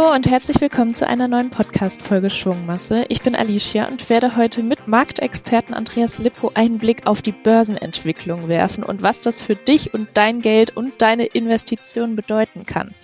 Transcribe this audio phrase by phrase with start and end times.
[0.00, 3.04] Hallo und herzlich willkommen zu einer neuen Podcast-Folge Schwungmasse.
[3.10, 8.48] Ich bin Alicia und werde heute mit Marktexperten Andreas Lippo einen Blick auf die Börsenentwicklung
[8.48, 12.94] werfen und was das für dich und dein Geld und deine Investitionen bedeuten kann.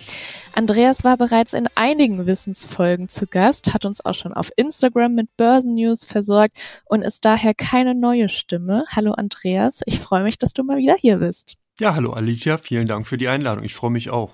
[0.53, 5.37] Andreas war bereits in einigen Wissensfolgen zu Gast, hat uns auch schon auf Instagram mit
[5.37, 8.85] Börsennews versorgt und ist daher keine neue Stimme.
[8.89, 11.57] Hallo Andreas, ich freue mich, dass du mal wieder hier bist.
[11.79, 13.63] Ja, hallo Alicia, vielen Dank für die Einladung.
[13.63, 14.31] Ich freue mich auch.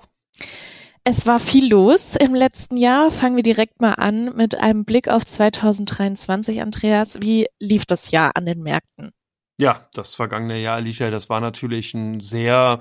[1.06, 3.10] Es war viel los im letzten Jahr.
[3.10, 6.62] Fangen wir direkt mal an mit einem Blick auf 2023.
[6.62, 9.12] Andreas, wie lief das Jahr an den Märkten?
[9.60, 12.78] Ja, das vergangene Jahr, Alicia, das war natürlich ein sehr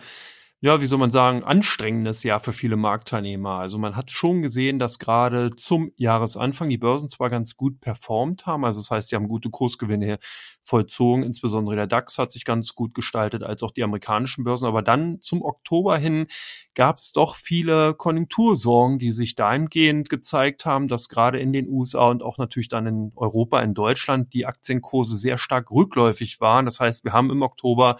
[0.63, 3.57] ja, wie soll man sagen, anstrengendes Jahr für viele Marktteilnehmer.
[3.57, 8.45] Also man hat schon gesehen, dass gerade zum Jahresanfang die Börsen zwar ganz gut performt
[8.45, 10.19] haben, also das heißt, sie haben gute Kursgewinne
[10.63, 14.81] vollzogen, insbesondere der DAX hat sich ganz gut gestaltet, als auch die amerikanischen Börsen, aber
[14.81, 16.27] dann zum Oktober hin
[16.75, 22.07] gab es doch viele Konjunktursorgen, die sich dahingehend gezeigt haben, dass gerade in den USA
[22.07, 26.63] und auch natürlich dann in Europa, in Deutschland die Aktienkurse sehr stark rückläufig waren.
[26.63, 27.97] Das heißt, wir haben im Oktober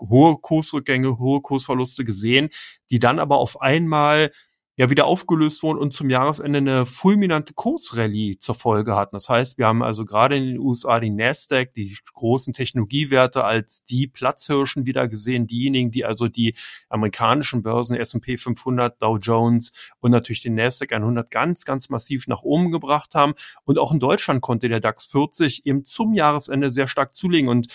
[0.00, 2.50] hohe Kursrückgänge, hohe Kursverluste gesehen,
[2.90, 4.30] die dann aber auf einmal
[4.78, 9.16] ja wieder aufgelöst wurden und zum Jahresende eine fulminante Kursrallye zur Folge hatten.
[9.16, 13.84] Das heißt, wir haben also gerade in den USA die Nasdaq, die großen Technologiewerte als
[13.84, 16.54] die Platzhirschen wieder gesehen, diejenigen, die also die
[16.88, 22.42] amerikanischen Börsen S&P 500, Dow Jones und natürlich den Nasdaq 100 ganz, ganz massiv nach
[22.42, 23.34] oben gebracht haben.
[23.64, 27.66] Und auch in Deutschland konnte der DAX 40 eben zum Jahresende sehr stark zulegen und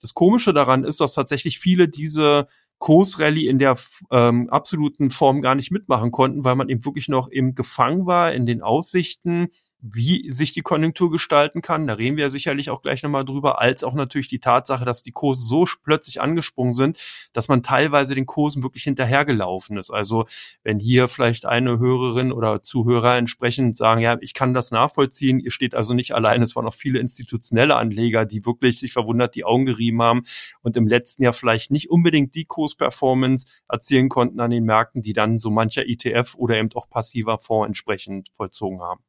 [0.00, 2.46] das Komische daran ist, dass tatsächlich viele diese
[2.78, 3.76] Kursrallye in der
[4.10, 8.32] ähm, absoluten Form gar nicht mitmachen konnten, weil man eben wirklich noch im Gefangen war
[8.32, 9.48] in den Aussichten,
[9.82, 13.60] wie sich die Konjunktur gestalten kann, da reden wir ja sicherlich auch gleich nochmal drüber,
[13.60, 16.98] als auch natürlich die Tatsache, dass die Kurse so plötzlich angesprungen sind,
[17.32, 19.90] dass man teilweise den Kursen wirklich hinterhergelaufen ist.
[19.90, 20.26] Also
[20.62, 25.50] wenn hier vielleicht eine Hörerin oder Zuhörer entsprechend sagen, ja, ich kann das nachvollziehen, ihr
[25.50, 29.44] steht also nicht allein, es waren auch viele institutionelle Anleger, die wirklich sich verwundert die
[29.44, 30.22] Augen gerieben haben
[30.62, 35.12] und im letzten Jahr vielleicht nicht unbedingt die Kursperformance erzielen konnten an den Märkten, die
[35.12, 39.02] dann so mancher ETF oder eben auch passiver Fonds entsprechend vollzogen haben.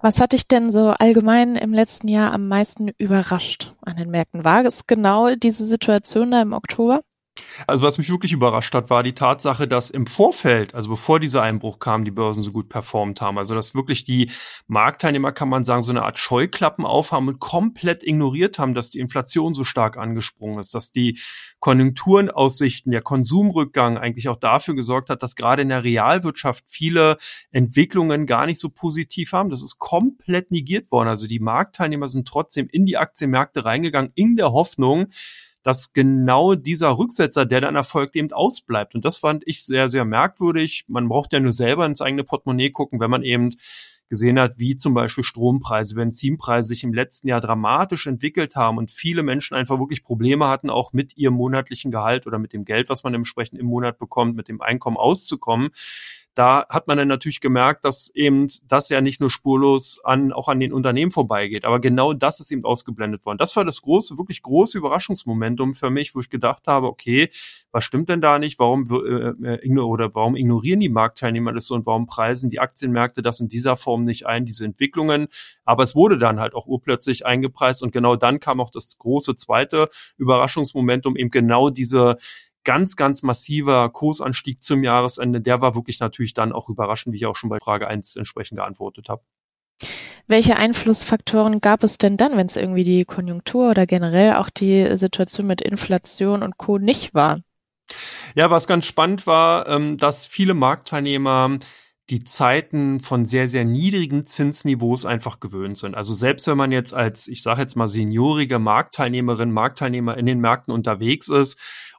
[0.00, 4.44] Was hat dich denn so allgemein im letzten Jahr am meisten überrascht an den Märkten?
[4.44, 7.02] War es genau diese Situation da im Oktober?
[7.66, 11.42] Also was mich wirklich überrascht hat, war die Tatsache, dass im Vorfeld, also bevor dieser
[11.42, 13.38] Einbruch kam, die Börsen so gut performt haben.
[13.38, 14.30] Also dass wirklich die
[14.66, 19.00] Marktteilnehmer, kann man sagen, so eine Art Scheuklappen aufhaben und komplett ignoriert haben, dass die
[19.00, 21.18] Inflation so stark angesprungen ist, dass die
[21.60, 27.16] Konjunkturenaussichten, der Konsumrückgang eigentlich auch dafür gesorgt hat, dass gerade in der Realwirtschaft viele
[27.50, 29.50] Entwicklungen gar nicht so positiv haben.
[29.50, 31.08] Das ist komplett negiert worden.
[31.08, 35.08] Also die Marktteilnehmer sind trotzdem in die Aktienmärkte reingegangen in der Hoffnung,
[35.62, 38.94] dass genau dieser Rücksetzer, der dann erfolgt, eben ausbleibt.
[38.94, 40.84] Und das fand ich sehr, sehr merkwürdig.
[40.88, 43.50] Man braucht ja nur selber ins eigene Portemonnaie gucken, wenn man eben
[44.08, 48.90] gesehen hat, wie zum Beispiel Strompreise, Benzinpreise sich im letzten Jahr dramatisch entwickelt haben und
[48.90, 52.88] viele Menschen einfach wirklich Probleme hatten, auch mit ihrem monatlichen Gehalt oder mit dem Geld,
[52.88, 55.70] was man entsprechend im Monat bekommt, mit dem Einkommen auszukommen
[56.38, 60.46] da hat man dann natürlich gemerkt, dass eben das ja nicht nur spurlos an, auch
[60.46, 61.64] an den Unternehmen vorbeigeht.
[61.64, 63.38] Aber genau das ist eben ausgeblendet worden.
[63.38, 67.28] Das war das große, wirklich große Überraschungsmomentum für mich, wo ich gedacht habe, okay,
[67.72, 68.60] was stimmt denn da nicht?
[68.60, 73.20] Warum, äh, äh oder warum ignorieren die Marktteilnehmer das so und warum preisen die Aktienmärkte
[73.20, 75.26] das in dieser Form nicht ein, diese Entwicklungen?
[75.64, 79.34] Aber es wurde dann halt auch urplötzlich eingepreist und genau dann kam auch das große
[79.34, 79.88] zweite
[80.18, 82.16] Überraschungsmomentum, eben genau diese
[82.68, 87.24] ganz, ganz massiver Kursanstieg zum Jahresende, der war wirklich natürlich dann auch überraschend, wie ich
[87.24, 89.22] auch schon bei Frage 1 entsprechend geantwortet habe.
[90.26, 94.98] Welche Einflussfaktoren gab es denn dann, wenn es irgendwie die Konjunktur oder generell auch die
[94.98, 96.76] Situation mit Inflation und Co.
[96.76, 97.40] nicht war?
[98.34, 101.58] Ja, was ganz spannend war, ähm, dass viele Marktteilnehmer
[102.10, 105.94] die Zeiten von sehr, sehr niedrigen Zinsniveaus einfach gewöhnt sind.
[105.94, 110.40] Also selbst wenn man jetzt als, ich sage jetzt mal, seniorige Marktteilnehmerin, Marktteilnehmer in den
[110.40, 111.58] Märkten unterwegs ist,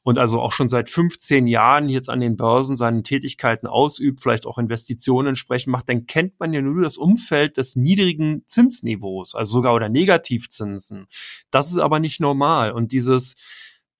[0.10, 4.48] und also auch schon seit 15 Jahren jetzt an den Börsen seine Tätigkeiten ausübt, vielleicht
[4.48, 9.60] auch Investitionen entsprechend macht, dann kennt man ja nur das Umfeld des niedrigen Zinsniveaus, also
[9.60, 11.06] sogar oder Negativzinsen.
[11.52, 12.72] Das ist aber nicht normal.
[12.72, 13.36] Und dieses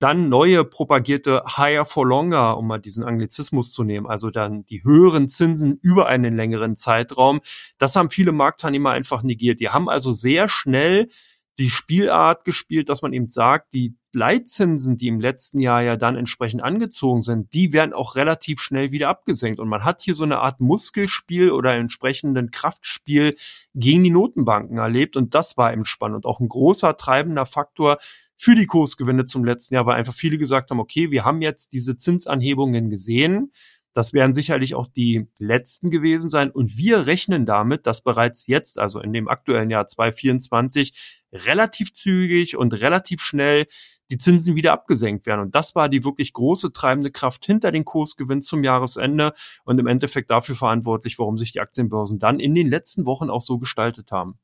[0.00, 4.82] dann neue propagierte Higher for Longer, um mal diesen Anglizismus zu nehmen, also dann die
[4.82, 7.40] höheren Zinsen über einen längeren Zeitraum,
[7.78, 9.60] das haben viele Marktteilnehmer einfach negiert.
[9.60, 11.08] Die haben also sehr schnell
[11.60, 16.16] die Spielart gespielt, dass man eben sagt, die Leitzinsen, die im letzten Jahr ja dann
[16.16, 19.60] entsprechend angezogen sind, die werden auch relativ schnell wieder abgesenkt.
[19.60, 23.34] Und man hat hier so eine Art Muskelspiel oder entsprechenden Kraftspiel
[23.74, 25.16] gegen die Notenbanken erlebt.
[25.16, 27.98] Und das war eben spannend und auch ein großer treibender Faktor
[28.36, 31.72] für die Kursgewinne zum letzten Jahr, weil einfach viele gesagt haben, okay, wir haben jetzt
[31.72, 33.52] diese Zinsanhebungen gesehen
[33.92, 36.50] Das werden sicherlich auch die letzten gewesen sein.
[36.50, 40.94] Und wir rechnen damit, dass bereits jetzt, also in dem aktuellen Jahr 2024,
[41.32, 43.66] relativ zügig und relativ schnell
[44.10, 45.40] die Zinsen wieder abgesenkt werden.
[45.40, 49.32] Und das war die wirklich große treibende Kraft hinter den Kursgewinn zum Jahresende
[49.64, 53.42] und im Endeffekt dafür verantwortlich, warum sich die Aktienbörsen dann in den letzten Wochen auch
[53.42, 54.38] so gestaltet haben.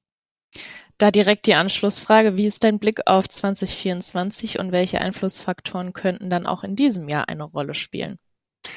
[0.99, 6.47] Da direkt die Anschlussfrage, wie ist dein Blick auf 2024 und welche Einflussfaktoren könnten dann
[6.47, 8.19] auch in diesem Jahr eine Rolle spielen?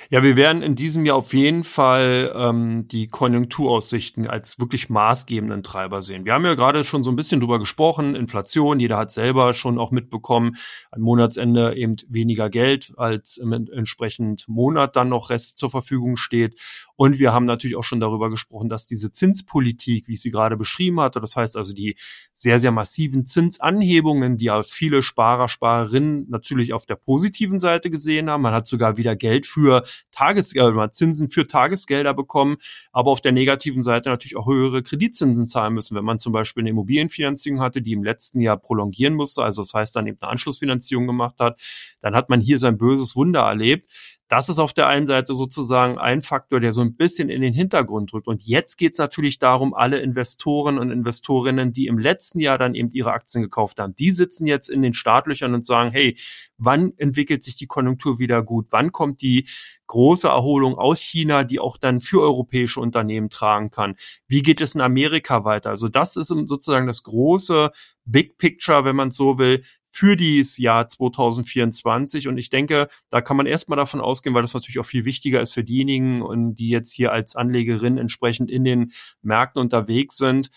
[0.10, 5.64] Ja, wir werden in diesem Jahr auf jeden Fall ähm, die Konjunkturaussichten als wirklich maßgebenden
[5.64, 6.26] Treiber sehen.
[6.26, 9.78] Wir haben ja gerade schon so ein bisschen drüber gesprochen, Inflation, jeder hat selber schon
[9.78, 10.56] auch mitbekommen,
[10.92, 16.60] am Monatsende eben weniger Geld, als im entsprechend Monat dann noch Rest zur Verfügung steht.
[16.96, 20.58] Und wir haben natürlich auch schon darüber gesprochen, dass diese Zinspolitik, wie ich sie gerade
[20.58, 21.96] beschrieben hatte, das heißt also die
[22.34, 28.30] sehr, sehr massiven Zinsanhebungen, die ja viele Sparer, Sparerinnen natürlich auf der positiven Seite gesehen
[28.30, 28.42] haben.
[28.42, 29.79] Man hat sogar wieder Geld für
[30.12, 32.58] Tagesgelder, Zinsen für Tagesgelder bekommen,
[32.92, 35.96] aber auf der negativen Seite natürlich auch höhere Kreditzinsen zahlen müssen.
[35.96, 39.74] Wenn man zum Beispiel eine Immobilienfinanzierung hatte, die im letzten Jahr prolongieren musste, also das
[39.74, 41.62] heißt dann eben eine Anschlussfinanzierung gemacht hat,
[42.02, 43.90] dann hat man hier sein böses Wunder erlebt.
[44.30, 47.54] Das ist auf der einen Seite sozusagen ein Faktor, der so ein bisschen in den
[47.54, 48.28] Hintergrund drückt.
[48.28, 52.76] Und jetzt geht es natürlich darum, alle Investoren und Investorinnen, die im letzten Jahr dann
[52.76, 56.16] eben ihre Aktien gekauft haben, die sitzen jetzt in den Startlöchern und sagen, hey,
[56.60, 58.68] wann entwickelt sich die Konjunktur wieder gut?
[58.70, 59.48] Wann kommt die
[59.88, 63.96] große Erholung aus China, die auch dann für europäische Unternehmen tragen kann?
[64.28, 65.72] Wie geht es in Amerika weiter?
[65.72, 67.72] Also das ist sozusagen das große
[68.06, 72.28] Big Picture, wenn man so will, für dieses Jahr 2024.
[72.28, 75.42] Und ich denke, da kann man erstmal davon ausgehen, weil das natürlich auch viel wichtiger
[75.42, 78.92] ist für diejenigen, die jetzt hier als Anlegerin entsprechend in den
[79.22, 80.50] Märkten unterwegs sind,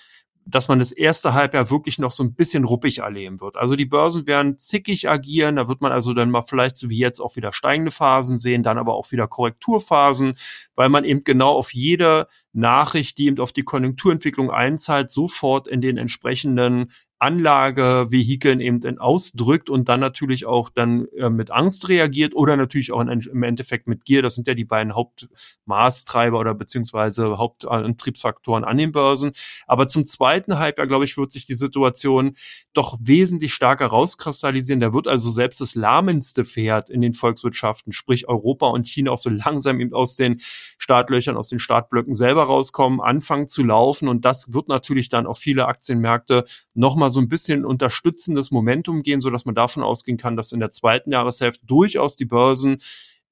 [0.45, 3.57] dass man das erste Halbjahr wirklich noch so ein bisschen ruppig erleben wird.
[3.57, 6.99] Also die Börsen werden zickig agieren, da wird man also dann mal vielleicht so wie
[6.99, 10.35] jetzt auch wieder steigende Phasen sehen, dann aber auch wieder Korrekturphasen,
[10.75, 15.81] weil man eben genau auf jede Nachricht, die eben auf die Konjunkturentwicklung einzahlt, sofort in
[15.81, 16.91] den entsprechenden
[17.23, 23.01] Anlagevehikeln eben ausdrückt und dann natürlich auch dann äh, mit Angst reagiert oder natürlich auch
[23.01, 24.23] in, im Endeffekt mit Gier.
[24.23, 29.31] Das sind ja die beiden Hauptmaßtreiber oder beziehungsweise Hauptantriebsfaktoren an den Börsen.
[29.69, 32.37] Aber zum zweiten Halbjahr, glaube ich, wird sich die Situation
[32.73, 34.81] doch wesentlich stärker rauskristallisieren.
[34.81, 39.19] Da wird also selbst das lahmendste Pferd in den Volkswirtschaften, sprich Europa und China, auch
[39.19, 40.41] so langsam eben aus den
[40.79, 44.09] Startlöchern, aus den Startblöcken selber rauskommen, anfangen zu laufen.
[44.09, 46.45] Und das wird natürlich dann auf viele Aktienmärkte
[46.75, 50.61] nochmal so ein bisschen unterstützendes Momentum gehen, so dass man davon ausgehen kann, dass in
[50.61, 52.79] der zweiten Jahreshälfte durchaus die Börsen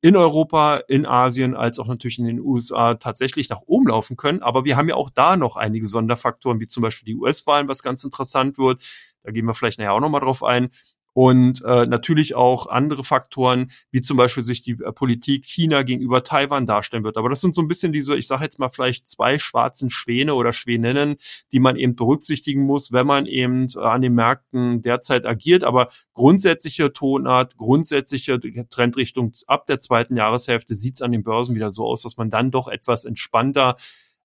[0.03, 4.43] in Europa, in Asien als auch natürlich in den USA tatsächlich nach oben laufen können.
[4.43, 7.83] Aber wir haben ja auch da noch einige Sonderfaktoren, wie zum Beispiel die US-Wahlen, was
[7.83, 8.81] ganz interessant wird.
[9.23, 10.71] Da gehen wir vielleicht nachher auch nochmal drauf ein
[11.13, 16.23] und äh, natürlich auch andere Faktoren, wie zum Beispiel sich die äh, Politik China gegenüber
[16.23, 17.17] Taiwan darstellen wird.
[17.17, 20.35] Aber das sind so ein bisschen diese, ich sage jetzt mal vielleicht zwei schwarzen Schwäne
[20.35, 21.17] oder Schwäninnen,
[21.53, 25.65] die man eben berücksichtigen muss, wenn man eben äh, an den Märkten derzeit agiert.
[25.65, 31.71] Aber grundsätzliche Tonart, grundsätzliche Trendrichtung ab der zweiten Jahreshälfte sieht es an den Börsen wieder
[31.71, 33.77] so aus, dass man dann doch etwas entspannter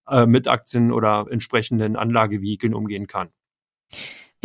[0.07, 3.29] äh, mit Aktien oder entsprechenden Anlagevehikeln umgehen kann.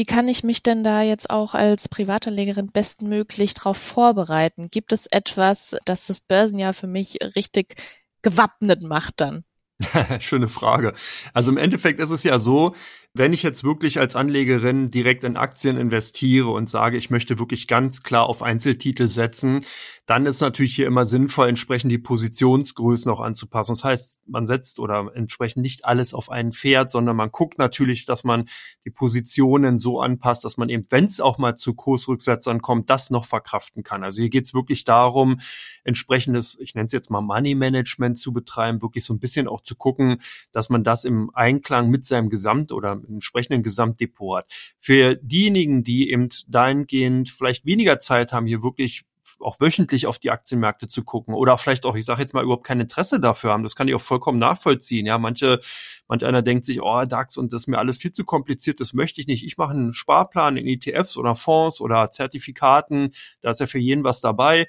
[0.01, 4.71] Wie kann ich mich denn da jetzt auch als Privatanlegerin bestmöglich darauf vorbereiten?
[4.71, 7.75] Gibt es etwas, das das Börsenjahr für mich richtig
[8.23, 9.45] gewappnet macht dann?
[10.21, 10.95] Schöne Frage.
[11.35, 12.75] Also im Endeffekt ist es ja so,
[13.13, 17.67] wenn ich jetzt wirklich als Anlegerin direkt in Aktien investiere und sage, ich möchte wirklich
[17.67, 19.65] ganz klar auf Einzeltitel setzen,
[20.07, 23.73] dann ist natürlich hier immer sinnvoll, entsprechend die Positionsgrößen auch anzupassen.
[23.73, 28.07] Das heißt, man setzt oder entsprechend nicht alles auf einen Pferd, sondern man guckt natürlich,
[28.07, 28.49] dass man
[28.85, 33.11] die Positionen so anpasst, dass man eben, wenn es auch mal zu Kursrücksetzern kommt, das
[33.11, 34.05] noch verkraften kann.
[34.05, 35.39] Also hier geht es wirklich darum,
[35.85, 39.61] entsprechendes, ich nenne es jetzt mal Money Management zu betreiben, wirklich so ein bisschen auch
[39.61, 40.19] zu gucken,
[40.53, 44.53] dass man das im Einklang mit seinem Gesamt- oder entsprechenden Gesamtdepot hat.
[44.79, 49.05] Für diejenigen, die eben dahingehend vielleicht weniger Zeit haben, hier wirklich
[49.41, 52.67] auch wöchentlich auf die Aktienmärkte zu gucken oder vielleicht auch, ich sage jetzt mal, überhaupt
[52.67, 53.63] kein Interesse dafür haben.
[53.63, 55.07] Das kann ich auch vollkommen nachvollziehen.
[55.07, 55.61] Ja, manche,
[56.09, 58.93] manch einer denkt sich, oh, DAX und das ist mir alles viel zu kompliziert, das
[58.93, 59.45] möchte ich nicht.
[59.45, 64.05] Ich mache einen Sparplan in ETFs oder Fonds oder Zertifikaten, da ist ja für jeden
[64.05, 64.67] was dabei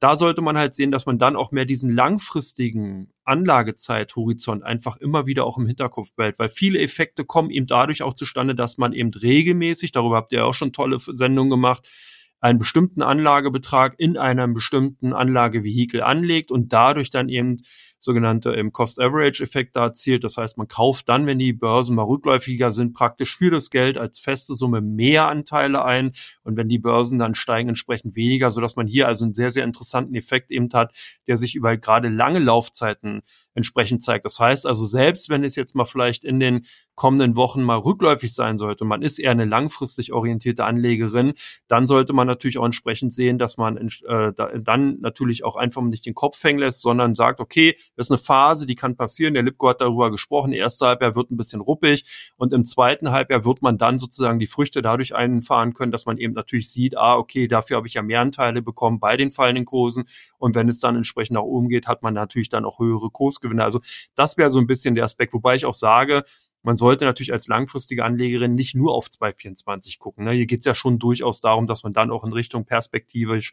[0.00, 5.26] da sollte man halt sehen, dass man dann auch mehr diesen langfristigen Anlagezeithorizont einfach immer
[5.26, 8.92] wieder auch im Hinterkopf behält, weil viele Effekte kommen eben dadurch auch zustande, dass man
[8.92, 11.88] eben regelmäßig, darüber habt ihr auch schon tolle Sendungen gemacht,
[12.40, 17.56] einen bestimmten Anlagebetrag in einem bestimmten Anlagevehikel anlegt und dadurch dann eben
[18.04, 20.24] sogenannte im Cost-Average-Effekt da erzielt.
[20.24, 23.98] Das heißt, man kauft dann, wenn die Börsen mal rückläufiger sind, praktisch für das Geld
[23.98, 28.76] als feste Summe mehr Anteile ein und wenn die Börsen dann steigen, entsprechend weniger, sodass
[28.76, 30.94] man hier also einen sehr, sehr interessanten Effekt eben hat,
[31.26, 33.22] der sich über gerade lange Laufzeiten
[33.54, 34.24] entsprechend zeigt.
[34.24, 38.34] Das heißt also, selbst wenn es jetzt mal vielleicht in den kommenden Wochen mal rückläufig
[38.34, 41.34] sein sollte, man ist eher eine langfristig orientierte Anlegerin,
[41.66, 46.06] dann sollte man natürlich auch entsprechend sehen, dass man äh, dann natürlich auch einfach nicht
[46.06, 49.34] den Kopf hängen lässt, sondern sagt, okay, das ist eine Phase, die kann passieren.
[49.34, 50.52] Der Lipko hat darüber gesprochen.
[50.52, 54.46] Erste Halbjahr wird ein bisschen ruppig und im zweiten Halbjahr wird man dann sozusagen die
[54.46, 58.02] Früchte dadurch einfahren können, dass man eben natürlich sieht, ah, okay, dafür habe ich ja
[58.02, 60.04] mehr Anteile bekommen bei den fallenden Kursen
[60.38, 63.10] und wenn es dann entsprechend nach oben geht, hat man natürlich dann auch höhere
[63.44, 63.64] Kursgewinne.
[63.64, 63.80] Also
[64.14, 66.22] das wäre so ein bisschen der Aspekt, wobei ich auch sage,
[66.62, 70.24] man sollte natürlich als langfristige Anlegerin nicht nur auf 224 gucken.
[70.24, 70.32] Ne?
[70.32, 73.52] Hier geht es ja schon durchaus darum, dass man dann auch in Richtung perspektivisch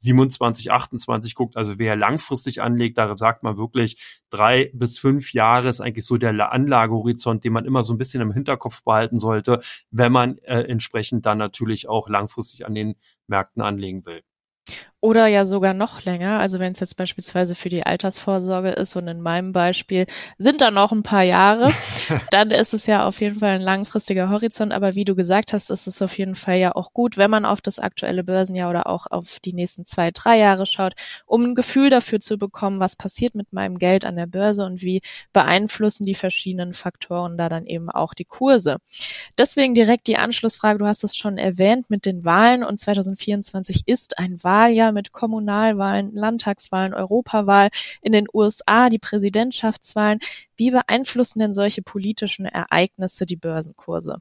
[0.00, 1.56] 27, 28 guckt.
[1.56, 6.16] Also wer langfristig anlegt, da sagt man wirklich drei bis fünf Jahre ist eigentlich so
[6.16, 10.62] der Anlagehorizont, den man immer so ein bisschen im Hinterkopf behalten sollte, wenn man äh,
[10.62, 12.96] entsprechend dann natürlich auch langfristig an den
[13.28, 14.22] Märkten anlegen will.
[15.00, 16.40] Oder ja sogar noch länger.
[16.40, 20.06] Also wenn es jetzt beispielsweise für die Altersvorsorge ist und in meinem Beispiel
[20.38, 21.72] sind da noch ein paar Jahre,
[22.32, 24.72] dann ist es ja auf jeden Fall ein langfristiger Horizont.
[24.72, 27.44] Aber wie du gesagt hast, ist es auf jeden Fall ja auch gut, wenn man
[27.44, 30.94] auf das aktuelle Börsenjahr oder auch auf die nächsten zwei, drei Jahre schaut,
[31.26, 34.82] um ein Gefühl dafür zu bekommen, was passiert mit meinem Geld an der Börse und
[34.82, 35.00] wie
[35.32, 38.78] beeinflussen die verschiedenen Faktoren da dann eben auch die Kurse.
[39.38, 44.18] Deswegen direkt die Anschlussfrage, du hast es schon erwähnt mit den Wahlen und 2024 ist
[44.18, 47.70] ein Wahljahr mit Kommunalwahlen, Landtagswahlen, Europawahl,
[48.02, 50.20] in den USA die Präsidentschaftswahlen.
[50.56, 54.20] Wie beeinflussen denn solche politischen Ereignisse die Börsenkurse?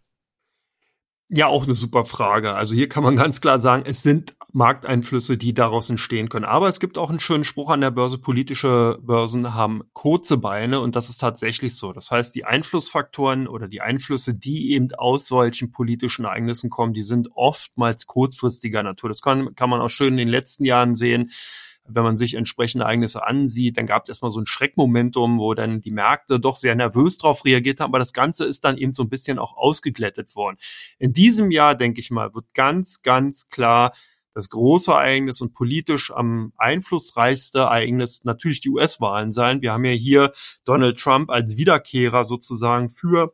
[1.30, 2.54] Ja, auch eine super Frage.
[2.54, 6.46] Also hier kann man ganz klar sagen, es sind Markteinflüsse, die daraus entstehen können.
[6.46, 10.80] Aber es gibt auch einen schönen Spruch an der Börse, politische Börsen haben kurze Beine
[10.80, 11.92] und das ist tatsächlich so.
[11.92, 17.04] Das heißt, die Einflussfaktoren oder die Einflüsse, die eben aus solchen politischen Ereignissen kommen, die
[17.04, 19.10] sind oftmals kurzfristiger Natur.
[19.10, 21.32] Das kann, kann man auch schön in den letzten Jahren sehen
[21.88, 25.82] wenn man sich entsprechende Ereignisse ansieht, dann gab es erstmal so ein Schreckmomentum, wo dann
[25.82, 29.04] die Märkte doch sehr nervös drauf reagiert haben, aber das Ganze ist dann eben so
[29.04, 30.58] ein bisschen auch ausgeglättet worden.
[31.00, 33.94] In diesem Jahr, denke ich mal, wird ganz, ganz klar
[34.34, 39.64] das große Ereignis und politisch am einflussreichste Ereignis natürlich die US-Wahlen sein.
[39.64, 40.32] Wir haben ja hier
[40.64, 43.34] Donald Trump als Wiederkehrer sozusagen für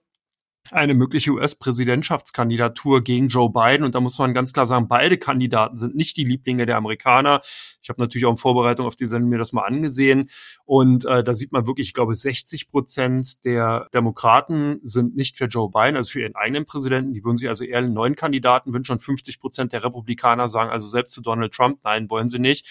[0.72, 3.86] eine mögliche US-Präsidentschaftskandidatur gegen Joe Biden.
[3.86, 7.42] Und da muss man ganz klar sagen, beide Kandidaten sind nicht die Lieblinge der Amerikaner.
[7.82, 10.30] Ich habe natürlich auch in Vorbereitung auf die Sendung mir das mal angesehen.
[10.66, 15.46] Und äh, da sieht man wirklich, ich glaube, 60 Prozent der Demokraten sind nicht für
[15.46, 17.14] Joe Biden, also für ihren eigenen Präsidenten.
[17.14, 18.94] Die würden sich also eher einen neuen Kandidaten wünschen.
[18.94, 22.66] Und 50 Prozent der Republikaner sagen also selbst zu Donald Trump, nein, wollen sie nicht.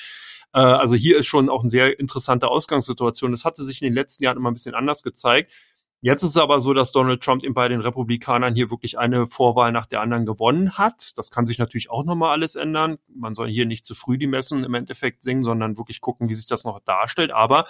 [0.55, 3.33] Äh, also hier ist schon auch eine sehr interessante Ausgangssituation.
[3.33, 5.53] Das hatte sich in den letzten Jahren immer ein bisschen anders gezeigt.
[6.04, 9.28] Jetzt ist es aber so, dass Donald Trump eben bei den Republikanern hier wirklich eine
[9.28, 11.16] Vorwahl nach der anderen gewonnen hat.
[11.16, 12.99] Das kann sich natürlich auch nochmal alles ändern.
[13.06, 16.35] Man soll hier nicht zu früh die Messen im Endeffekt singen, sondern wirklich gucken, wie
[16.35, 17.30] sich das noch darstellt.
[17.30, 17.66] Aber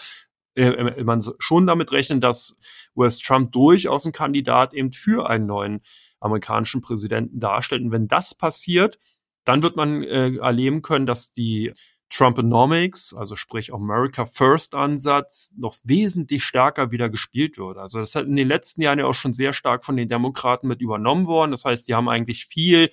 [0.54, 2.56] äh, äh man schon damit rechnen, dass
[2.96, 5.82] US Trump durchaus ein Kandidat eben für einen neuen
[6.18, 7.82] amerikanischen Präsidenten darstellt.
[7.82, 8.98] Und wenn das passiert,
[9.44, 11.74] dann wird man äh, erleben können, dass die
[12.12, 17.78] Trumponomics, also sprich America First Ansatz, noch wesentlich stärker wieder gespielt wird.
[17.78, 20.68] Also das hat in den letzten Jahren ja auch schon sehr stark von den Demokraten
[20.68, 21.52] mit übernommen worden.
[21.52, 22.90] Das heißt, die haben eigentlich viel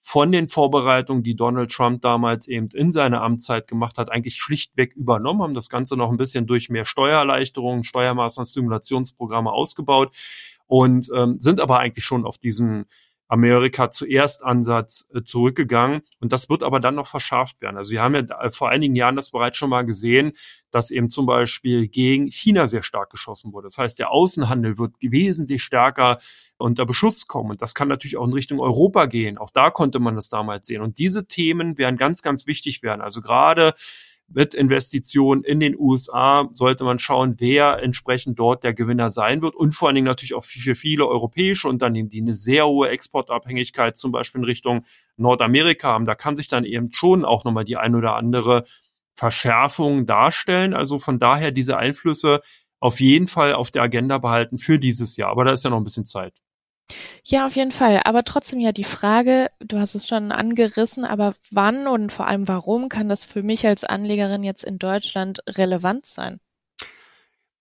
[0.00, 4.94] von den Vorbereitungen, die Donald Trump damals eben in seiner Amtszeit gemacht hat, eigentlich schlichtweg
[4.94, 10.14] übernommen, haben das Ganze noch ein bisschen durch mehr Steuererleichterungen, Steuermaßnahmen, Stimulationsprogramme ausgebaut
[10.66, 12.86] und ähm, sind aber eigentlich schon auf diesen
[13.28, 16.02] Amerika zuerst Ansatz äh, zurückgegangen.
[16.20, 17.76] Und das wird aber dann noch verschärft werden.
[17.76, 20.32] Also wir haben ja äh, vor einigen Jahren das bereits schon mal gesehen,
[20.70, 23.66] dass eben zum Beispiel gegen China sehr stark geschossen wurde.
[23.66, 26.18] Das heißt, der Außenhandel wird wesentlich stärker
[26.58, 27.50] unter Beschuss kommen.
[27.50, 29.38] Und das kann natürlich auch in Richtung Europa gehen.
[29.38, 30.82] Auch da konnte man das damals sehen.
[30.82, 33.00] Und diese Themen werden ganz, ganz wichtig werden.
[33.00, 33.74] Also gerade
[34.28, 39.54] mit Investitionen in den USA sollte man schauen, wer entsprechend dort der Gewinner sein wird
[39.54, 43.96] und vor allen Dingen natürlich auch für viele europäische Unternehmen, die eine sehr hohe Exportabhängigkeit
[43.96, 44.84] zum Beispiel in Richtung
[45.16, 46.04] Nordamerika haben.
[46.04, 48.64] Da kann sich dann eben schon auch nochmal die ein oder andere
[49.14, 50.74] Verschärfung darstellen.
[50.74, 52.40] Also von daher diese Einflüsse
[52.80, 55.30] auf jeden Fall auf der Agenda behalten für dieses Jahr.
[55.30, 56.40] Aber da ist ja noch ein bisschen Zeit.
[57.24, 58.00] Ja, auf jeden Fall.
[58.04, 62.46] Aber trotzdem ja die Frage, du hast es schon angerissen, aber wann und vor allem
[62.48, 66.40] warum kann das für mich als Anlegerin jetzt in Deutschland relevant sein?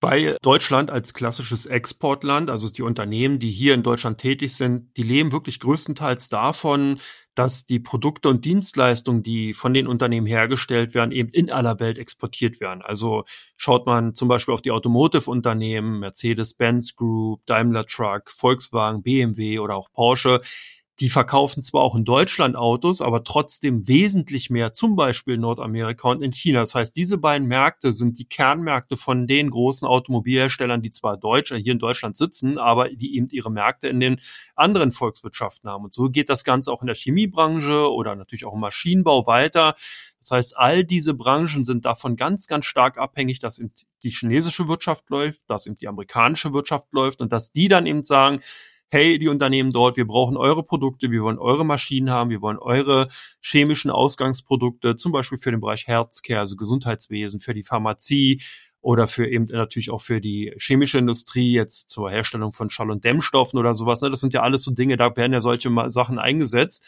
[0.02, 5.04] Weil Deutschland als klassisches Exportland, also die Unternehmen, die hier in Deutschland tätig sind, die
[5.04, 7.00] leben wirklich größtenteils davon,
[7.36, 12.00] dass die Produkte und Dienstleistungen, die von den Unternehmen hergestellt werden, eben in aller Welt
[12.00, 12.82] exportiert werden.
[12.82, 13.26] Also
[13.58, 19.92] schaut man zum Beispiel auf die Automotive-Unternehmen, Mercedes-Benz Group, Daimler Truck, Volkswagen, BMW oder auch
[19.92, 20.42] Porsche,
[21.00, 26.10] die verkaufen zwar auch in Deutschland Autos, aber trotzdem wesentlich mehr, zum Beispiel in Nordamerika
[26.10, 26.62] und in China.
[26.62, 31.54] Das heißt, diese beiden Märkte sind die Kernmärkte von den großen Automobilherstellern, die zwar Deutsch,
[31.54, 34.22] hier in Deutschland sitzen, aber die eben ihre Märkte in den
[34.56, 35.84] anderen Volkswirtschaften haben.
[35.84, 39.76] Und so geht das Ganze auch in der Chemiebranche oder natürlich auch im Maschinenbau weiter.
[40.20, 44.70] Das heißt, all diese Branchen sind davon ganz, ganz stark abhängig, dass eben die chinesische
[44.70, 48.40] Wirtschaft läuft, dass eben die amerikanische Wirtschaft läuft und dass die dann eben sagen,
[48.92, 52.60] hey, die Unternehmen dort, wir brauchen eure Produkte, wir wollen eure Maschinen haben, wir wollen
[52.60, 53.08] eure
[53.42, 58.42] chemischen Ausgangsprodukte, zum Beispiel für den Bereich Healthcare, also Gesundheitswesen, für die Pharmazie
[58.82, 63.04] oder für eben natürlich auch für die chemische Industrie, jetzt zur Herstellung von Schall- und
[63.04, 64.02] Dämmstoffen oder sowas.
[64.02, 64.12] Ne?
[64.12, 66.88] Das sind ja alles so Dinge, da werden ja solche Sachen eingesetzt.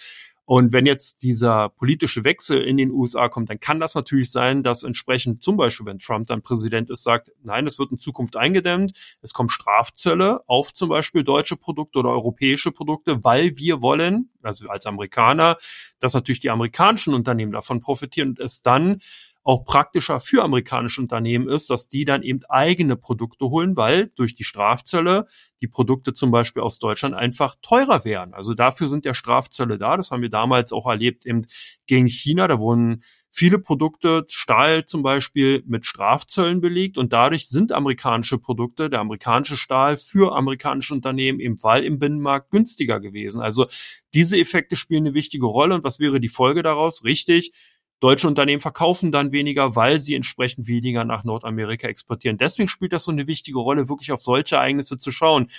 [0.50, 4.64] Und wenn jetzt dieser politische Wechsel in den USA kommt, dann kann das natürlich sein,
[4.64, 8.38] dass entsprechend zum Beispiel, wenn Trump dann Präsident ist, sagt, nein, es wird in Zukunft
[8.38, 14.30] eingedämmt, es kommen Strafzölle auf zum Beispiel deutsche Produkte oder europäische Produkte, weil wir wollen,
[14.42, 15.58] also als Amerikaner,
[16.00, 19.02] dass natürlich die amerikanischen Unternehmen davon profitieren und es dann
[19.48, 24.36] auch praktischer für amerikanische Unternehmen ist, dass die dann eben eigene Produkte holen, weil durch
[24.36, 25.26] die Strafzölle
[25.62, 28.34] die Produkte zum Beispiel aus Deutschland einfach teurer wären.
[28.34, 29.96] Also dafür sind ja Strafzölle da.
[29.96, 31.46] Das haben wir damals auch erlebt eben
[31.88, 32.50] gegen China.
[32.50, 38.90] Da wurden viele Produkte, Stahl zum Beispiel, mit Strafzöllen belegt und dadurch sind amerikanische Produkte,
[38.90, 43.40] der amerikanische Stahl für amerikanische Unternehmen im Fall im Binnenmarkt günstiger gewesen.
[43.40, 43.68] Also
[44.14, 47.06] diese Effekte spielen eine wichtige Rolle und was wäre die Folge daraus?
[47.06, 47.54] Richtig,
[48.00, 52.38] Deutsche Unternehmen verkaufen dann weniger, weil sie entsprechend weniger nach Nordamerika exportieren.
[52.38, 55.50] Deswegen spielt das so eine wichtige Rolle, wirklich auf solche Ereignisse zu schauen.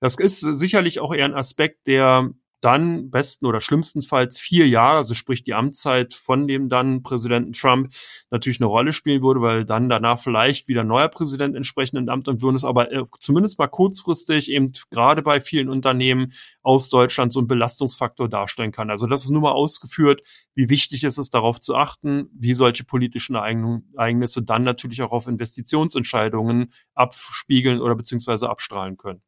[0.00, 2.30] Das ist sicherlich auch eher ein Aspekt, der
[2.60, 7.92] dann besten oder schlimmstenfalls vier Jahre, also sprich die Amtszeit von dem dann Präsidenten Trump,
[8.30, 12.28] natürlich eine Rolle spielen würde, weil dann danach vielleicht wieder neuer Präsident entsprechend in Amt
[12.28, 17.32] und würden es aber äh, zumindest mal kurzfristig eben gerade bei vielen Unternehmen aus Deutschland
[17.32, 18.90] so ein Belastungsfaktor darstellen kann.
[18.90, 20.22] Also das ist nur mal ausgeführt,
[20.54, 25.28] wie wichtig es ist, darauf zu achten, wie solche politischen Ereignisse dann natürlich auch auf
[25.28, 29.22] Investitionsentscheidungen abspiegeln oder beziehungsweise abstrahlen können.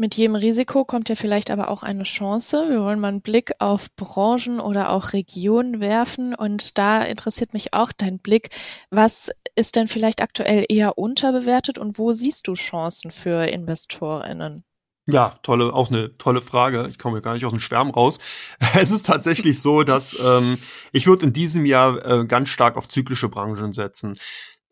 [0.00, 2.70] Mit jedem Risiko kommt ja vielleicht aber auch eine Chance.
[2.70, 6.34] Wir wollen mal einen Blick auf Branchen oder auch Regionen werfen.
[6.34, 8.48] Und da interessiert mich auch dein Blick.
[8.88, 14.64] Was ist denn vielleicht aktuell eher unterbewertet und wo siehst du Chancen für InvestorInnen?
[15.06, 16.86] Ja, tolle, auch eine tolle Frage.
[16.88, 18.20] Ich komme gar nicht aus dem Schwärm raus.
[18.80, 20.56] Es ist tatsächlich so, dass ähm,
[20.92, 24.16] ich würde in diesem Jahr äh, ganz stark auf zyklische Branchen setzen.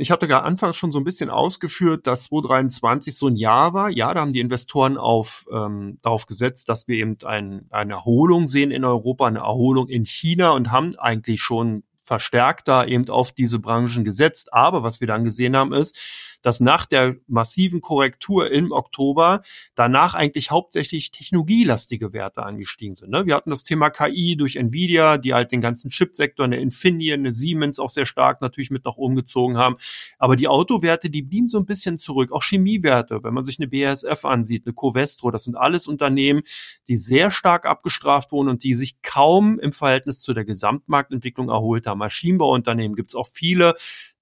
[0.01, 3.91] Ich hatte gar anfangs schon so ein bisschen ausgeführt, dass 2023 so ein Jahr war.
[3.91, 8.47] Ja, da haben die Investoren auf, ähm, darauf gesetzt, dass wir eben ein, eine Erholung
[8.47, 13.33] sehen in Europa, eine Erholung in China und haben eigentlich schon verstärkt da eben auf
[13.33, 14.53] diese Branchen gesetzt.
[14.53, 15.99] Aber was wir dann gesehen haben, ist,
[16.43, 19.43] dass nach der massiven Korrektur im Oktober
[19.75, 23.11] danach eigentlich hauptsächlich technologielastige Werte angestiegen sind.
[23.11, 23.27] Ne?
[23.27, 27.33] Wir hatten das Thema KI durch Nvidia, die halt den ganzen Chipsektor, eine Infineon, eine
[27.33, 29.77] Siemens auch sehr stark natürlich mit nach oben gezogen haben.
[30.19, 32.33] Aber die Autowerte, die blieben so ein bisschen zurück.
[32.33, 36.43] Auch Chemiewerte, wenn man sich eine BASF ansieht, eine Covestro, das sind alles Unternehmen,
[36.89, 41.87] die sehr stark abgestraft wurden und die sich kaum im Verhältnis zu der Gesamtmarktentwicklung erholt
[41.87, 41.99] haben.
[41.99, 43.75] Maschinenbauunternehmen gibt es auch viele,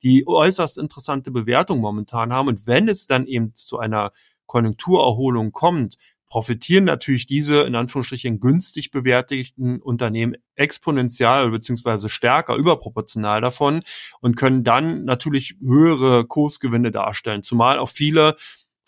[0.02, 2.48] die äußerst interessante Bewertung momentan haben.
[2.48, 4.11] Und wenn es dann eben zu einer
[4.46, 5.96] Konjunkturerholung kommt,
[6.28, 13.82] profitieren natürlich diese in Anführungsstrichen günstig bewerteten Unternehmen exponentiell beziehungsweise stärker überproportional davon
[14.20, 17.42] und können dann natürlich höhere Kursgewinne darstellen.
[17.42, 18.37] Zumal auch viele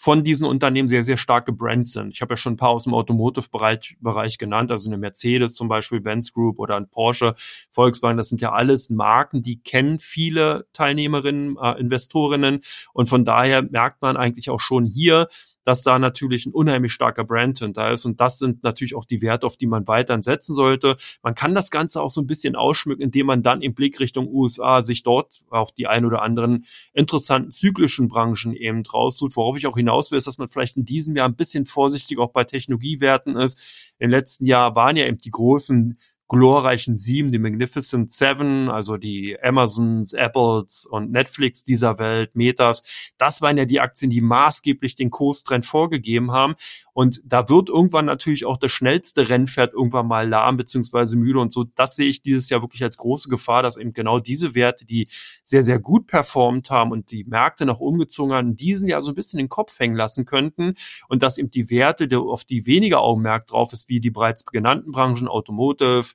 [0.01, 2.15] von diesen Unternehmen sehr, sehr stark gebrannt sind.
[2.15, 5.67] Ich habe ja schon ein paar aus dem Automotive-Bereich Bereich genannt, also eine Mercedes zum
[5.67, 7.33] Beispiel, Benz Group oder ein Porsche,
[7.69, 12.61] Volkswagen, das sind ja alles Marken, die kennen viele Teilnehmerinnen, äh, Investorinnen
[12.93, 15.27] und von daher merkt man eigentlich auch schon hier,
[15.69, 18.07] dass da natürlich ein unheimlich starker Brand hinter ist.
[18.07, 20.97] Und das sind natürlich auch die Werte, auf die man weiterhin setzen sollte.
[21.23, 24.29] Man kann das Ganze auch so ein bisschen ausschmücken, indem man dann im Blick Richtung
[24.29, 29.37] USA sich dort auch die ein oder anderen interessanten zyklischen Branchen eben raussucht.
[29.37, 32.17] Worauf ich auch hinaus will, ist, dass man vielleicht in diesem Jahr ein bisschen vorsichtig
[32.17, 33.93] auch bei Technologiewerten ist.
[33.99, 35.99] Im letzten Jahr waren ja eben die großen
[36.29, 42.83] glorreichen Sieben, die Magnificent Seven, also die Amazons, Apples und Netflix dieser Welt, Metas,
[43.17, 46.55] das waren ja die Aktien, die maßgeblich den Kurstrend vorgegeben haben.
[46.93, 51.53] Und da wird irgendwann natürlich auch das schnellste Rennpferd irgendwann mal lahm beziehungsweise müde und
[51.53, 51.65] so.
[51.65, 55.07] Das sehe ich dieses Jahr wirklich als große Gefahr, dass eben genau diese Werte, die
[55.45, 59.15] sehr, sehr gut performt haben und die Märkte nach umgezogen haben, diesen Jahr so ein
[59.15, 60.75] bisschen den Kopf hängen lassen könnten
[61.09, 64.91] und dass eben die Werte, auf die weniger Augenmerk drauf ist, wie die bereits genannten
[64.91, 66.15] Branchen, Automotive,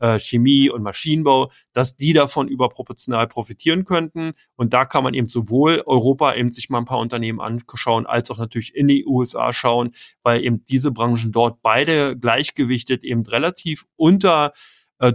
[0.00, 4.32] äh, Chemie und Maschinenbau, dass die davon überproportional profitieren könnten.
[4.56, 8.30] Und da kann man eben sowohl Europa eben sich mal ein paar Unternehmen anschauen, als
[8.30, 13.86] auch natürlich in die USA schauen, weil eben diese Branchen dort beide gleichgewichtet eben relativ
[13.96, 14.52] unter
[14.98, 15.12] äh,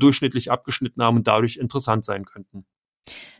[0.49, 2.65] abgeschnitten haben und dadurch interessant sein könnten.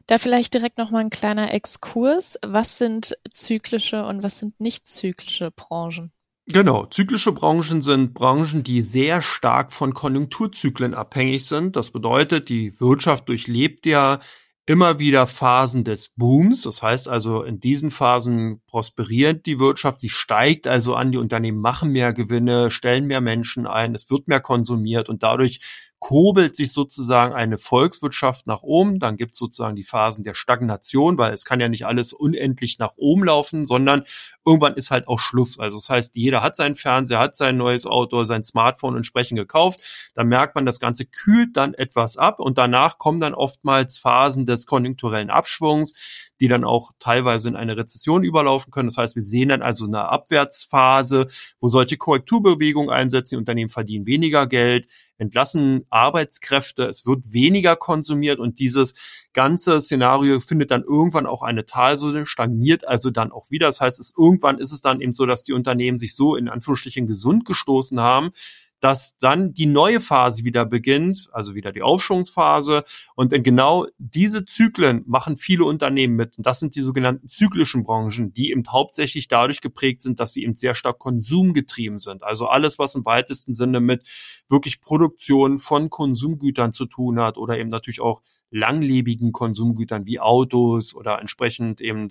[0.08, 2.40] Da vielleicht direkt nochmal ein kleiner Exkurs.
[2.44, 6.12] Was sind zyklische und was sind nicht zyklische Branchen?
[6.52, 11.76] Genau, zyklische Branchen sind Branchen, die sehr stark von Konjunkturzyklen abhängig sind.
[11.76, 14.20] Das bedeutet, die Wirtschaft durchlebt ja
[14.66, 16.64] immer wieder Phasen des Booms.
[16.64, 21.62] Das heißt also, in diesen Phasen prosperiert die Wirtschaft, sie steigt also an, die Unternehmen
[21.62, 25.60] machen mehr Gewinne, stellen mehr Menschen ein, es wird mehr konsumiert und dadurch
[26.00, 29.00] kurbelt sich sozusagen eine Volkswirtschaft nach oben.
[29.00, 32.80] Dann gibt es sozusagen die Phasen der Stagnation, weil es kann ja nicht alles unendlich
[32.80, 34.04] nach oben laufen, sondern
[34.46, 35.60] irgendwann ist halt auch Schluss.
[35.60, 40.12] Also das heißt, jeder hat seinen Fernseher, hat sein neues Auto, sein Smartphone entsprechend gekauft.
[40.16, 44.46] Da merkt man, das Ganze kühlt dann etwas ab und danach kommen dann oftmals Phasen
[44.46, 45.94] des konjunkturellen Abschwungs
[46.40, 48.90] die dann auch teilweise in eine Rezession überlaufen können.
[48.90, 51.28] Das heißt, wir sehen dann also eine Abwärtsphase,
[51.60, 53.36] wo solche Korrekturbewegungen einsetzen.
[53.36, 58.96] Die Unternehmen verdienen weniger Geld, entlassen Arbeitskräfte, es wird weniger konsumiert und dieses
[59.34, 63.68] ganze Szenario findet dann irgendwann auch eine Talsohle, stagniert also dann auch wieder.
[63.68, 66.48] Das heißt, es, irgendwann ist es dann eben so, dass die Unternehmen sich so in
[66.50, 68.32] Anführungsstrichen gesund gestoßen haben,
[68.80, 72.84] dass dann die neue Phase wieder beginnt, also wieder die Aufschwungsphase.
[73.16, 76.38] Und genau diese Zyklen machen viele Unternehmen mit.
[76.38, 80.44] Und das sind die sogenannten zyklischen Branchen, die eben hauptsächlich dadurch geprägt sind, dass sie
[80.44, 82.24] eben sehr stark konsumgetrieben sind.
[82.24, 84.08] Also alles, was im weitesten Sinne mit
[84.48, 90.96] wirklich Produktion von Konsumgütern zu tun hat oder eben natürlich auch langlebigen Konsumgütern wie Autos
[90.96, 92.08] oder entsprechend eben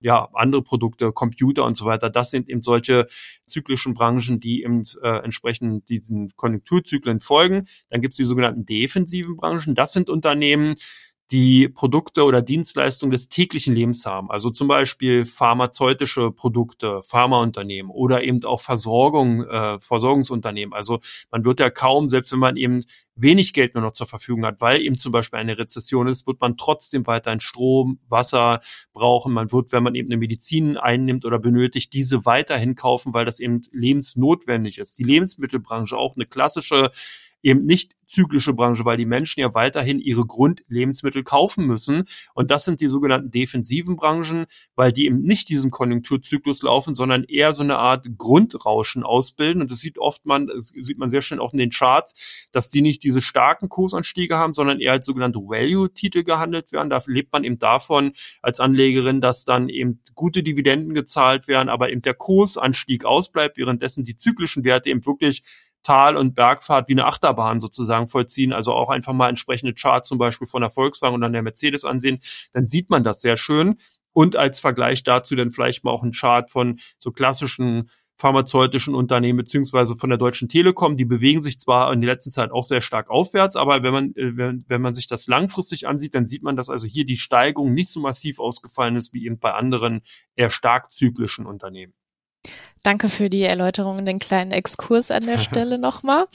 [0.00, 2.10] ja andere Produkte, Computer und so weiter.
[2.10, 3.06] Das sind eben solche
[3.46, 7.66] zyklischen Branchen, die eben äh, entsprechend diesen Konjunkturzyklen folgen.
[7.90, 9.74] Dann gibt es die sogenannten defensiven Branchen.
[9.74, 10.74] Das sind Unternehmen,
[11.30, 14.30] die Produkte oder Dienstleistungen des täglichen Lebens haben.
[14.30, 20.72] Also zum Beispiel pharmazeutische Produkte, Pharmaunternehmen oder eben auch Versorgung, äh, Versorgungsunternehmen.
[20.72, 22.82] Also man wird ja kaum, selbst wenn man eben
[23.14, 26.40] wenig Geld nur noch zur Verfügung hat, weil eben zum Beispiel eine Rezession ist, wird
[26.40, 28.60] man trotzdem weiterhin Strom, Wasser
[28.92, 29.34] brauchen.
[29.34, 33.40] Man wird, wenn man eben eine Medizin einnimmt oder benötigt, diese weiterhin kaufen, weil das
[33.40, 34.98] eben lebensnotwendig ist.
[34.98, 36.90] Die Lebensmittelbranche auch eine klassische
[37.48, 42.04] eben nicht zyklische Branche, weil die Menschen ja weiterhin ihre Grundlebensmittel kaufen müssen.
[42.34, 47.24] Und das sind die sogenannten defensiven Branchen, weil die eben nicht diesen Konjunkturzyklus laufen, sondern
[47.24, 49.60] eher so eine Art Grundrauschen ausbilden.
[49.60, 52.80] Und das sieht oft man, sieht man sehr schön auch in den Charts, dass die
[52.80, 56.88] nicht diese starken Kursanstiege haben, sondern eher als sogenannte Value-Titel gehandelt werden.
[56.88, 61.90] Da lebt man eben davon als Anlegerin, dass dann eben gute Dividenden gezahlt werden, aber
[61.90, 65.42] eben der Kursanstieg ausbleibt, währenddessen die zyklischen Werte eben wirklich
[65.82, 70.18] Tal- und Bergfahrt wie eine Achterbahn sozusagen vollziehen, also auch einfach mal entsprechende Charts zum
[70.18, 72.20] Beispiel von der Volkswagen und dann der Mercedes ansehen,
[72.52, 73.76] dann sieht man das sehr schön.
[74.12, 79.36] Und als Vergleich dazu dann vielleicht mal auch ein Chart von so klassischen pharmazeutischen Unternehmen
[79.36, 82.80] beziehungsweise von der Deutschen Telekom, die bewegen sich zwar in der letzten Zeit auch sehr
[82.80, 86.42] stark aufwärts, aber wenn man, äh, wenn, wenn man sich das langfristig ansieht, dann sieht
[86.42, 90.02] man, dass also hier die Steigung nicht so massiv ausgefallen ist wie eben bei anderen
[90.34, 91.94] eher stark zyklischen Unternehmen.
[92.82, 96.26] Danke für die Erläuterung und den kleinen Exkurs an der Stelle nochmal.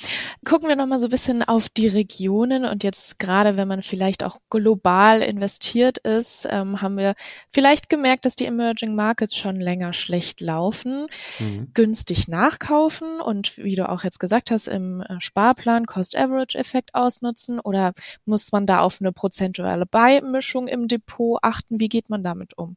[0.45, 4.23] Gucken wir nochmal so ein bisschen auf die Regionen und jetzt gerade, wenn man vielleicht
[4.23, 7.15] auch global investiert ist, ähm, haben wir
[7.49, 11.07] vielleicht gemerkt, dass die Emerging Markets schon länger schlecht laufen,
[11.39, 11.71] mhm.
[11.73, 17.93] günstig nachkaufen und wie du auch jetzt gesagt hast, im äh, Sparplan Cost-Average-Effekt ausnutzen oder
[18.25, 21.79] muss man da auf eine prozentuale Beimischung im Depot achten?
[21.79, 22.75] Wie geht man damit um?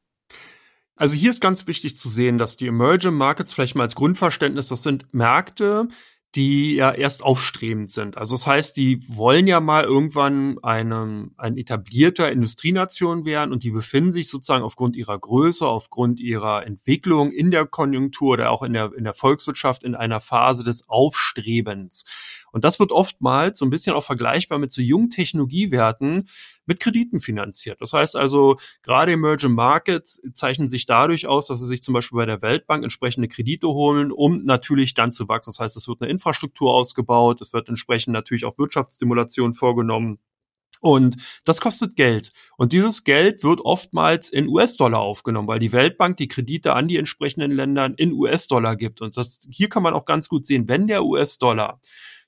[0.97, 4.69] Also hier ist ganz wichtig zu sehen, dass die Emerging Markets vielleicht mal als Grundverständnis,
[4.69, 5.89] das sind Märkte,
[6.35, 8.19] die ja erst aufstrebend sind.
[8.19, 13.71] Also das heißt, die wollen ja mal irgendwann eine, ein etablierter Industrienation werden und die
[13.71, 18.75] befinden sich sozusagen aufgrund ihrer Größe, aufgrund ihrer Entwicklung in der Konjunktur oder auch in
[18.75, 22.05] der, in der Volkswirtschaft in einer Phase des Aufstrebens.
[22.57, 26.27] Und das wird oftmals so ein bisschen auch vergleichbar mit so jungen Technologiewerten
[26.65, 27.83] mit Krediten finanziert.
[27.83, 32.17] Das heißt also, gerade Emerging Markets zeichnen sich dadurch aus, dass sie sich zum Beispiel
[32.17, 35.51] bei der Weltbank entsprechende Kredite holen, um natürlich dann zu wachsen.
[35.51, 40.19] Das heißt, es wird eine Infrastruktur ausgebaut, es wird entsprechend natürlich auch Wirtschaftsstimulation vorgenommen.
[40.81, 42.33] Und das kostet Geld.
[42.57, 46.97] Und dieses Geld wird oftmals in US-Dollar aufgenommen, weil die Weltbank die Kredite an die
[46.97, 49.03] entsprechenden Ländern in US-Dollar gibt.
[49.03, 51.81] Und das, hier kann man auch ganz gut sehen, wenn der US-Dollar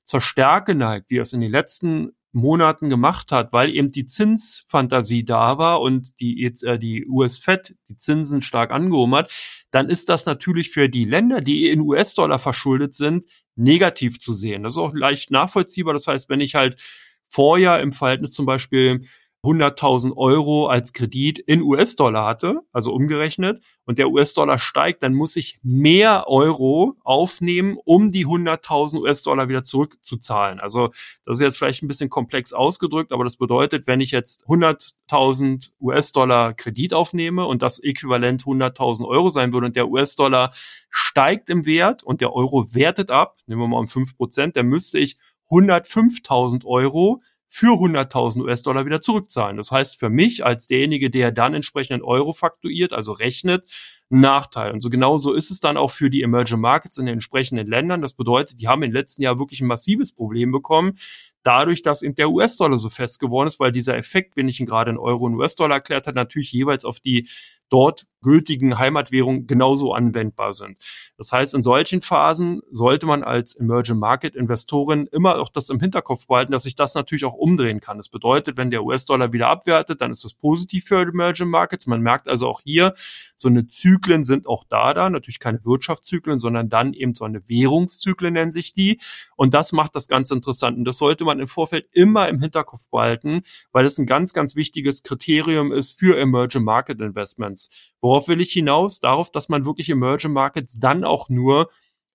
[0.09, 5.23] zur Stärke neigt, wie es in den letzten Monaten gemacht hat, weil eben die Zinsfantasie
[5.23, 9.31] da war und die, äh, die US-Fed die Zinsen stark angehoben hat,
[9.71, 14.63] dann ist das natürlich für die Länder, die in US-Dollar verschuldet sind, negativ zu sehen.
[14.63, 15.93] Das ist auch leicht nachvollziehbar.
[15.93, 16.81] Das heißt, wenn ich halt
[17.29, 19.05] vorher im Verhältnis zum Beispiel
[19.45, 25.37] 100.000 Euro als Kredit in US-Dollar hatte, also umgerechnet, und der US-Dollar steigt, dann muss
[25.37, 30.59] ich mehr Euro aufnehmen, um die 100.000 US-Dollar wieder zurückzuzahlen.
[30.59, 30.91] Also
[31.25, 35.71] das ist jetzt vielleicht ein bisschen komplex ausgedrückt, aber das bedeutet, wenn ich jetzt 100.000
[35.81, 40.53] US-Dollar Kredit aufnehme und das äquivalent 100.000 Euro sein würde und der US-Dollar
[40.91, 44.67] steigt im Wert und der Euro wertet ab, nehmen wir mal um 5 Prozent, dann
[44.67, 45.15] müsste ich
[45.51, 49.57] 105.000 Euro für 100.000 US-Dollar wieder zurückzahlen.
[49.57, 53.67] Das heißt für mich als derjenige, der dann entsprechenden Euro faktuiert, also rechnet,
[54.11, 54.73] Nachteil.
[54.73, 57.67] Und so genau so ist es dann auch für die Emerging Markets in den entsprechenden
[57.67, 58.01] Ländern.
[58.01, 60.95] Das bedeutet, die haben im letzten Jahr wirklich ein massives Problem bekommen,
[61.43, 64.67] dadurch, dass eben der US-Dollar so fest geworden ist, weil dieser Effekt, wenn ich ihn
[64.67, 67.29] gerade in Euro und US-Dollar erklärt hat, natürlich jeweils auf die
[67.71, 70.77] dort gültigen Heimatwährungen genauso anwendbar sind.
[71.17, 75.81] Das heißt, in solchen Phasen sollte man als Emerging Market Investorin immer auch das im
[75.81, 77.99] Hinterkopf behalten, dass sich das natürlich auch umdrehen kann.
[77.99, 81.87] Das bedeutet, wenn der US-Dollar wieder abwertet, dann ist das positiv für Emerging Markets.
[81.87, 82.95] Man merkt also auch hier,
[83.37, 87.49] so eine Zyklen sind auch da da, natürlich keine Wirtschaftszyklen, sondern dann eben so eine
[87.49, 88.99] Währungszyklen nennen sich die.
[89.37, 90.77] Und das macht das ganz interessant.
[90.77, 94.57] Und das sollte man im Vorfeld immer im Hinterkopf behalten, weil es ein ganz, ganz
[94.57, 97.69] wichtiges Kriterium ist für Emerging Market Investments.
[98.09, 99.01] Worauf will ich hinaus?
[99.01, 101.69] Darauf, dass man wirklich Emerging Markets dann auch nur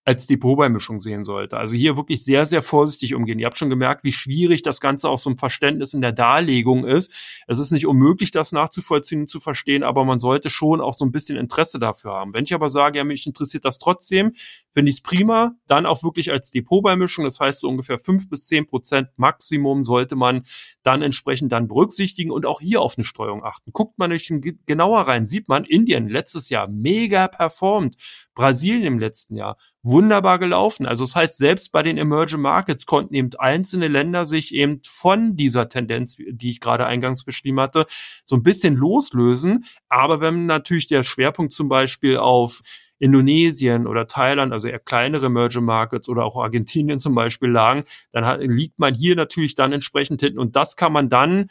[0.05, 1.57] als Depotbeimischung sehen sollte.
[1.57, 3.39] Also hier wirklich sehr, sehr vorsichtig umgehen.
[3.39, 6.85] Ihr habt schon gemerkt, wie schwierig das Ganze auch so ein Verständnis in der Darlegung
[6.85, 7.13] ist.
[7.47, 11.05] Es ist nicht unmöglich, das nachzuvollziehen und zu verstehen, aber man sollte schon auch so
[11.05, 12.33] ein bisschen Interesse dafür haben.
[12.33, 14.33] Wenn ich aber sage, ja, mich interessiert das trotzdem,
[14.71, 17.23] finde ich es prima, dann auch wirklich als Depotbeimischung.
[17.23, 20.43] Das heißt, so ungefähr fünf bis zehn Prozent Maximum sollte man
[20.81, 23.71] dann entsprechend dann berücksichtigen und auch hier auf eine Streuung achten.
[23.71, 24.33] Guckt man nicht
[24.65, 27.95] genauer rein, sieht man, Indien letztes Jahr mega performt.
[28.33, 30.85] Brasilien im letzten Jahr wunderbar gelaufen.
[30.85, 35.35] Also das heißt, selbst bei den Emerging Markets konnten eben einzelne Länder sich eben von
[35.35, 37.85] dieser Tendenz, die ich gerade eingangs beschrieben hatte,
[38.25, 39.65] so ein bisschen loslösen.
[39.89, 42.61] Aber wenn natürlich der Schwerpunkt zum Beispiel auf
[42.99, 48.39] Indonesien oder Thailand, also eher kleinere Emerging Markets oder auch Argentinien zum Beispiel lagen, dann
[48.39, 50.39] liegt man hier natürlich dann entsprechend hinten.
[50.39, 51.49] Und das kann man dann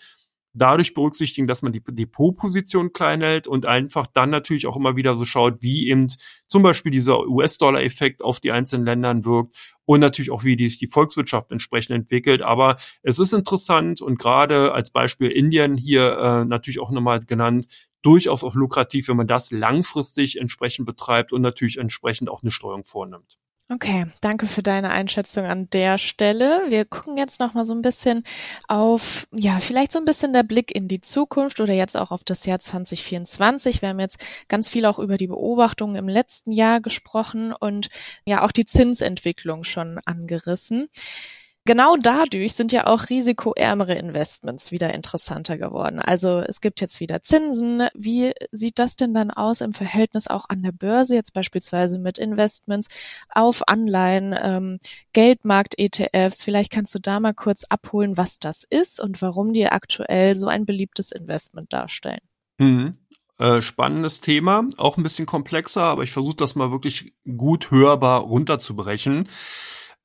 [0.54, 5.16] dadurch berücksichtigen, dass man die Depotposition klein hält und einfach dann natürlich auch immer wieder
[5.16, 6.08] so schaut, wie eben
[6.46, 10.88] zum Beispiel dieser US-Dollar-Effekt auf die einzelnen Ländern wirkt und natürlich auch, wie sich die
[10.88, 12.42] Volkswirtschaft entsprechend entwickelt.
[12.42, 17.66] Aber es ist interessant und gerade als Beispiel Indien hier äh, natürlich auch nochmal genannt,
[18.02, 22.84] durchaus auch lukrativ, wenn man das langfristig entsprechend betreibt und natürlich entsprechend auch eine Steuerung
[22.84, 23.38] vornimmt.
[23.68, 26.64] Okay, danke für deine Einschätzung an der Stelle.
[26.68, 28.22] Wir gucken jetzt noch mal so ein bisschen
[28.68, 32.22] auf, ja, vielleicht so ein bisschen der Blick in die Zukunft oder jetzt auch auf
[32.22, 33.80] das Jahr 2024.
[33.80, 37.88] Wir haben jetzt ganz viel auch über die Beobachtungen im letzten Jahr gesprochen und
[38.26, 40.88] ja auch die Zinsentwicklung schon angerissen.
[41.64, 46.00] Genau dadurch sind ja auch risikoärmere Investments wieder interessanter geworden.
[46.00, 47.86] Also es gibt jetzt wieder Zinsen.
[47.94, 52.18] Wie sieht das denn dann aus im Verhältnis auch an der Börse, jetzt beispielsweise mit
[52.18, 52.88] Investments
[53.28, 54.80] auf Anleihen, ähm,
[55.12, 56.42] Geldmarkt-ETFs?
[56.42, 60.48] Vielleicht kannst du da mal kurz abholen, was das ist und warum die aktuell so
[60.48, 62.22] ein beliebtes Investment darstellen.
[62.58, 62.94] Mhm.
[63.38, 68.22] Äh, spannendes Thema, auch ein bisschen komplexer, aber ich versuche das mal wirklich gut hörbar
[68.22, 69.28] runterzubrechen.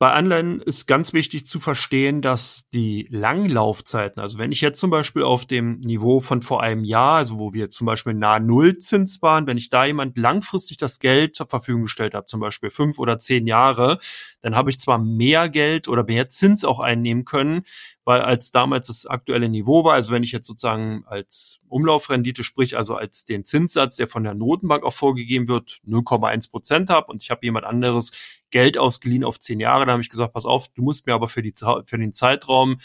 [0.00, 4.90] Bei Anleihen ist ganz wichtig zu verstehen, dass die Langlaufzeiten, also wenn ich jetzt zum
[4.90, 9.20] Beispiel auf dem Niveau von vor einem Jahr, also wo wir zum Beispiel nahe Nullzins
[9.22, 13.00] waren, wenn ich da jemand langfristig das Geld zur Verfügung gestellt habe, zum Beispiel fünf
[13.00, 13.98] oder zehn Jahre,
[14.40, 17.62] dann habe ich zwar mehr Geld oder mehr Zins auch einnehmen können,
[18.04, 22.76] weil als damals das aktuelle Niveau war, also wenn ich jetzt sozusagen als Umlaufrendite, sprich
[22.76, 27.20] also als den Zinssatz, der von der Notenbank auch vorgegeben wird, 0,1 Prozent habe und
[27.20, 30.68] ich habe jemand anderes Geld ausgeliehen auf zehn Jahre, da habe ich gesagt, pass auf,
[30.68, 31.54] du musst mir aber für, die,
[31.86, 32.78] für den Zeitraum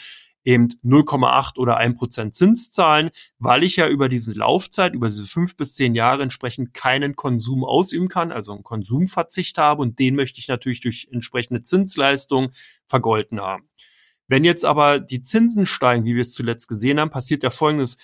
[0.46, 5.24] eben 0,8 oder 1 Prozent Zins zahlen, weil ich ja über diese Laufzeit, über diese
[5.24, 10.16] fünf bis zehn Jahre entsprechend keinen Konsum ausüben kann, also einen Konsumverzicht habe und den
[10.16, 12.52] möchte ich natürlich durch entsprechende Zinsleistung
[12.86, 13.70] vergolten haben.
[14.28, 17.98] Wenn jetzt aber die Zinsen steigen, wie wir es zuletzt gesehen haben, passiert ja Folgendes.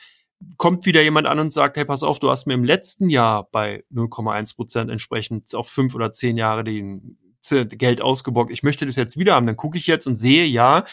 [0.58, 3.50] Kommt wieder jemand an und sagt, hey, pass auf, du hast mir im letzten Jahr
[3.52, 7.18] bei 0,1 Prozent entsprechend auf fünf oder zehn Jahre den
[7.52, 8.52] Geld ausgeborgt.
[8.52, 9.48] Ich möchte das jetzt wieder haben.
[9.48, 10.84] Dann gucke ich jetzt und sehe, ja,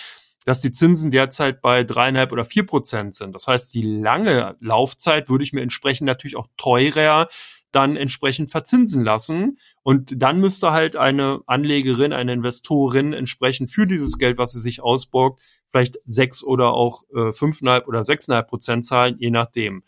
[0.45, 3.35] dass die Zinsen derzeit bei dreieinhalb oder vier Prozent sind.
[3.35, 7.29] Das heißt, die lange Laufzeit würde ich mir entsprechend natürlich auch teurer
[7.73, 9.59] dann entsprechend verzinsen lassen.
[9.83, 14.83] Und dann müsste halt eine Anlegerin, eine Investorin entsprechend für dieses Geld, was sie sich
[14.83, 19.83] ausborgt, vielleicht sechs oder auch äh, fünfeinhalb oder sechseinhalb Prozent zahlen, je nachdem.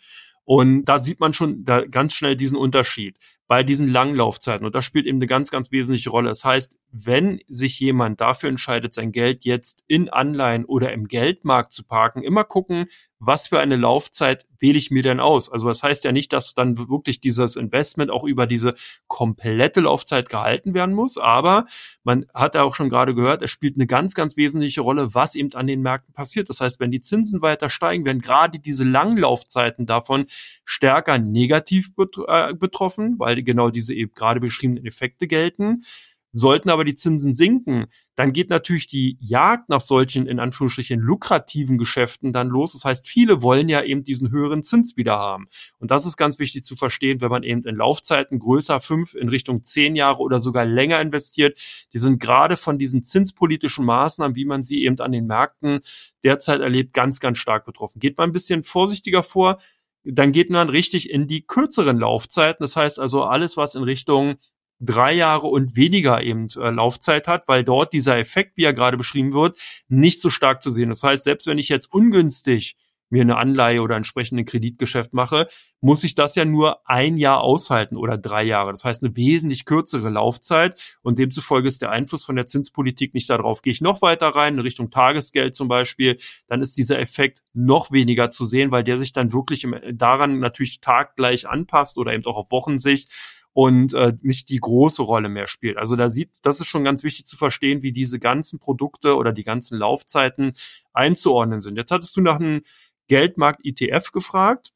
[0.44, 3.16] Und da sieht man schon da ganz schnell diesen Unterschied
[3.48, 4.66] bei diesen Langlaufzeiten.
[4.66, 6.28] Und das spielt eben eine ganz, ganz wesentliche Rolle.
[6.28, 11.72] Das heißt, wenn sich jemand dafür entscheidet, sein Geld jetzt in Anleihen oder im Geldmarkt
[11.72, 12.86] zu parken, immer gucken,
[13.20, 15.50] was für eine Laufzeit wähle ich mir denn aus?
[15.50, 18.74] Also das heißt ja nicht, dass dann wirklich dieses Investment auch über diese
[19.06, 21.66] komplette Laufzeit gehalten werden muss, aber
[22.04, 25.34] man hat ja auch schon gerade gehört, es spielt eine ganz, ganz wesentliche Rolle, was
[25.34, 26.48] eben an den Märkten passiert.
[26.48, 30.26] Das heißt, wenn die Zinsen weiter steigen, werden gerade diese Langlaufzeiten davon
[30.64, 31.90] stärker negativ
[32.26, 35.82] äh, betroffen, weil genau diese eben gerade beschriebenen Effekte gelten.
[36.32, 41.78] Sollten aber die Zinsen sinken, dann geht natürlich die Jagd nach solchen in Anführungsstrichen lukrativen
[41.78, 42.72] Geschäften dann los.
[42.72, 45.46] Das heißt, viele wollen ja eben diesen höheren Zins wieder haben.
[45.78, 49.28] Und das ist ganz wichtig zu verstehen, wenn man eben in Laufzeiten größer fünf in
[49.28, 51.58] Richtung zehn Jahre oder sogar länger investiert.
[51.92, 55.80] Die sind gerade von diesen zinspolitischen Maßnahmen, wie man sie eben an den Märkten
[56.24, 58.00] derzeit erlebt, ganz, ganz stark betroffen.
[58.00, 59.58] Geht man ein bisschen vorsichtiger vor,
[60.04, 62.62] dann geht man richtig in die kürzeren Laufzeiten.
[62.62, 64.36] Das heißt also alles, was in Richtung
[64.80, 68.96] drei Jahre und weniger eben äh, Laufzeit hat, weil dort dieser Effekt, wie er gerade
[68.96, 70.88] beschrieben wird, nicht so stark zu sehen.
[70.88, 72.76] Das heißt, selbst wenn ich jetzt ungünstig
[73.10, 75.48] mir eine Anleihe oder entsprechende Kreditgeschäft mache,
[75.80, 78.72] muss ich das ja nur ein Jahr aushalten oder drei Jahre.
[78.72, 83.30] Das heißt eine wesentlich kürzere Laufzeit und demzufolge ist der Einfluss von der Zinspolitik nicht
[83.30, 83.62] darauf.
[83.62, 87.92] Gehe ich noch weiter rein, in Richtung Tagesgeld zum Beispiel, dann ist dieser Effekt noch
[87.92, 92.36] weniger zu sehen, weil der sich dann wirklich daran natürlich taggleich anpasst oder eben auch
[92.36, 93.10] auf Wochensicht
[93.52, 95.78] und äh, nicht die große Rolle mehr spielt.
[95.78, 99.32] Also da sieht, das ist schon ganz wichtig zu verstehen, wie diese ganzen Produkte oder
[99.32, 100.52] die ganzen Laufzeiten
[100.92, 101.76] einzuordnen sind.
[101.76, 102.62] Jetzt hattest du nach einem
[103.08, 104.70] Geldmarkt-ETF gefragt.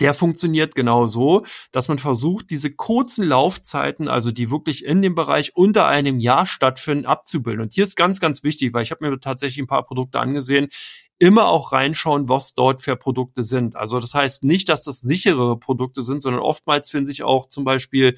[0.00, 5.14] Der funktioniert genau so, dass man versucht, diese kurzen Laufzeiten, also die wirklich in dem
[5.14, 7.62] Bereich unter einem Jahr stattfinden, abzubilden.
[7.62, 10.68] Und hier ist ganz, ganz wichtig, weil ich habe mir tatsächlich ein paar Produkte angesehen,
[11.24, 13.76] immer auch reinschauen, was dort für Produkte sind.
[13.76, 17.64] Also das heißt nicht, dass das sichere Produkte sind, sondern oftmals finden sich auch zum
[17.64, 18.14] Beispiel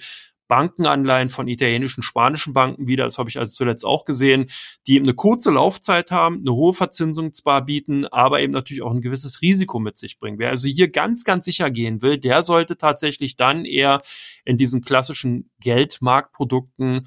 [0.49, 4.51] Bankenanleihen von italienischen, spanischen Banken wieder, das habe ich also zuletzt auch gesehen,
[4.87, 8.92] die eben eine kurze Laufzeit haben, eine hohe Verzinsung zwar bieten, aber eben natürlich auch
[8.92, 10.38] ein gewisses Risiko mit sich bringen.
[10.38, 14.01] Wer also hier ganz, ganz sicher gehen will, der sollte tatsächlich dann eher
[14.45, 17.07] in diesen klassischen Geldmarktprodukten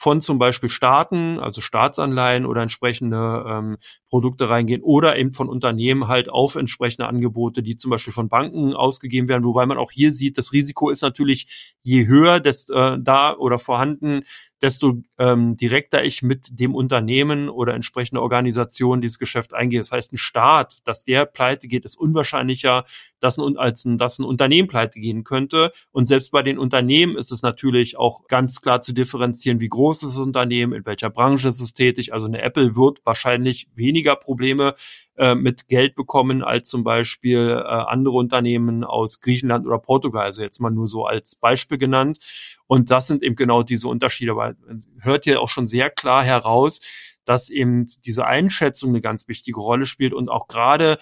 [0.00, 3.76] von zum Beispiel Staaten, also Staatsanleihen oder entsprechende ähm,
[4.08, 8.72] Produkte reingehen oder eben von Unternehmen halt auf entsprechende Angebote, die zum Beispiel von Banken
[8.72, 12.98] ausgegeben werden, wobei man auch hier sieht, das Risiko ist natürlich je höher, desto äh,
[12.98, 14.22] da oder vorhanden,
[14.62, 19.80] desto ähm, direkter ich mit dem Unternehmen oder entsprechende Organisation dieses Geschäft eingehe.
[19.80, 22.84] Das heißt, ein Staat, dass der pleite geht, ist unwahrscheinlicher,
[23.20, 25.72] dass ein, als ein, dass ein Unternehmen pleite gehen könnte.
[25.92, 30.02] Und selbst bei den Unternehmen ist es natürlich auch ganz klar zu differenzieren, wie groß
[30.02, 32.12] ist das Unternehmen, in welcher Branche ist es tätig.
[32.12, 34.74] Also eine Apple wird wahrscheinlich weniger Probleme
[35.20, 40.24] äh, mit Geld bekommen als zum Beispiel äh, andere Unternehmen aus Griechenland oder Portugal.
[40.24, 42.18] Also jetzt mal nur so als Beispiel genannt.
[42.66, 44.34] Und das sind eben genau diese Unterschiede.
[44.34, 44.56] Weil
[45.02, 46.80] hört hier auch schon sehr klar heraus,
[47.26, 50.96] dass eben diese Einschätzung eine ganz wichtige Rolle spielt und auch gerade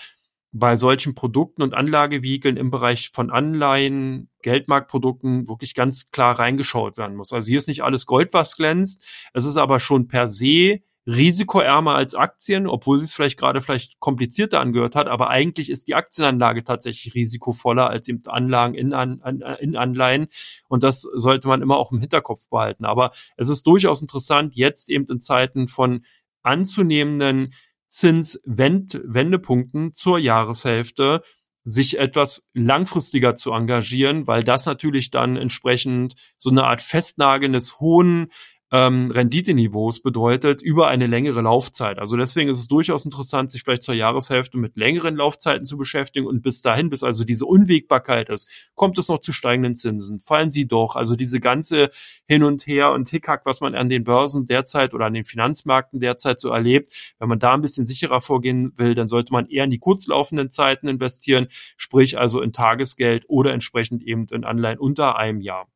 [0.51, 7.15] bei solchen Produkten und Anlagevehikeln im Bereich von Anleihen, Geldmarktprodukten wirklich ganz klar reingeschaut werden
[7.15, 7.33] muss.
[7.33, 9.05] Also hier ist nicht alles Gold, was glänzt.
[9.33, 13.99] Es ist aber schon per se risikoärmer als Aktien, obwohl sie es vielleicht gerade vielleicht
[13.99, 19.23] komplizierter angehört hat, aber eigentlich ist die Aktienanlage tatsächlich risikovoller als eben Anlagen in, an,
[19.59, 20.27] in Anleihen
[20.69, 22.85] und das sollte man immer auch im Hinterkopf behalten.
[22.85, 26.05] Aber es ist durchaus interessant, jetzt eben in Zeiten von
[26.43, 27.55] anzunehmenden
[27.89, 31.23] Zinswendepunkten zur Jahreshälfte
[31.65, 37.81] sich etwas langfristiger zu engagieren, weil das natürlich dann entsprechend so eine Art Festnageln des
[37.81, 38.31] hohen
[38.71, 41.99] ähm, Renditeniveaus bedeutet über eine längere Laufzeit.
[41.99, 46.27] Also deswegen ist es durchaus interessant, sich vielleicht zur Jahreshälfte mit längeren Laufzeiten zu beschäftigen
[46.27, 50.51] und bis dahin, bis also diese Unwägbarkeit ist, kommt es noch zu steigenden Zinsen, fallen
[50.51, 50.97] sie doch.
[50.97, 51.91] Also diese ganze
[52.27, 56.01] Hin und Her und Hickhack, was man an den Börsen derzeit oder an den Finanzmärkten
[56.01, 59.65] derzeit so erlebt, wenn man da ein bisschen sicherer vorgehen will, dann sollte man eher
[59.65, 65.17] in die kurzlaufenden Zeiten investieren, sprich also in Tagesgeld oder entsprechend eben in Anleihen unter
[65.17, 65.69] einem Jahr.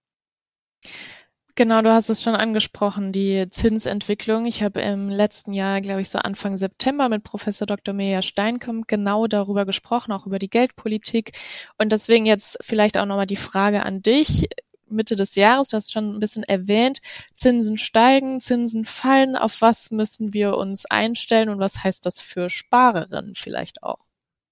[1.54, 4.46] Genau, du hast es schon angesprochen, die Zinsentwicklung.
[4.46, 7.92] Ich habe im letzten Jahr, glaube ich, so Anfang September mit Professor Dr.
[7.92, 11.32] Meja Steinkamp genau darüber gesprochen, auch über die Geldpolitik.
[11.76, 14.48] Und deswegen jetzt vielleicht auch nochmal die Frage an dich.
[14.88, 17.00] Mitte des Jahres, du hast schon ein bisschen erwähnt,
[17.34, 19.36] Zinsen steigen, Zinsen fallen.
[19.36, 23.98] Auf was müssen wir uns einstellen und was heißt das für Sparerinnen vielleicht auch?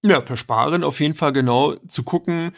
[0.03, 2.53] Ja, für Sparerinnen auf jeden Fall genau zu gucken,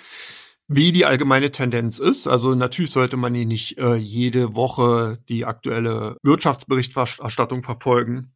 [0.74, 2.26] wie die allgemeine Tendenz ist.
[2.26, 8.32] Also natürlich sollte man hier nicht äh, jede Woche die aktuelle Wirtschaftsberichterstattung verfolgen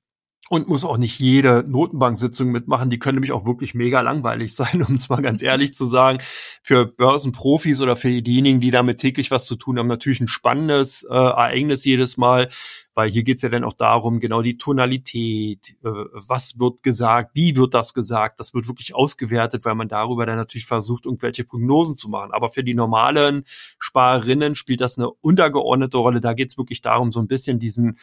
[0.49, 2.89] und muss auch nicht jede Notenbank-Sitzung mitmachen.
[2.89, 6.19] Die können nämlich auch wirklich mega langweilig sein, um es mal ganz ehrlich zu sagen.
[6.63, 11.03] Für Börsenprofis oder für diejenigen, die damit täglich was zu tun haben, natürlich ein spannendes
[11.05, 12.49] äh, Ereignis jedes Mal,
[12.95, 17.57] weil hier geht's ja dann auch darum, genau die Tonalität, äh, was wird gesagt, wie
[17.57, 21.97] wird das gesagt, das wird wirklich ausgewertet, weil man darüber dann natürlich versucht, irgendwelche Prognosen
[21.97, 22.31] zu machen.
[22.33, 23.45] Aber für die normalen
[23.79, 26.21] Sparerinnen spielt das eine untergeordnete Rolle.
[26.21, 27.99] Da geht's wirklich darum, so ein bisschen diesen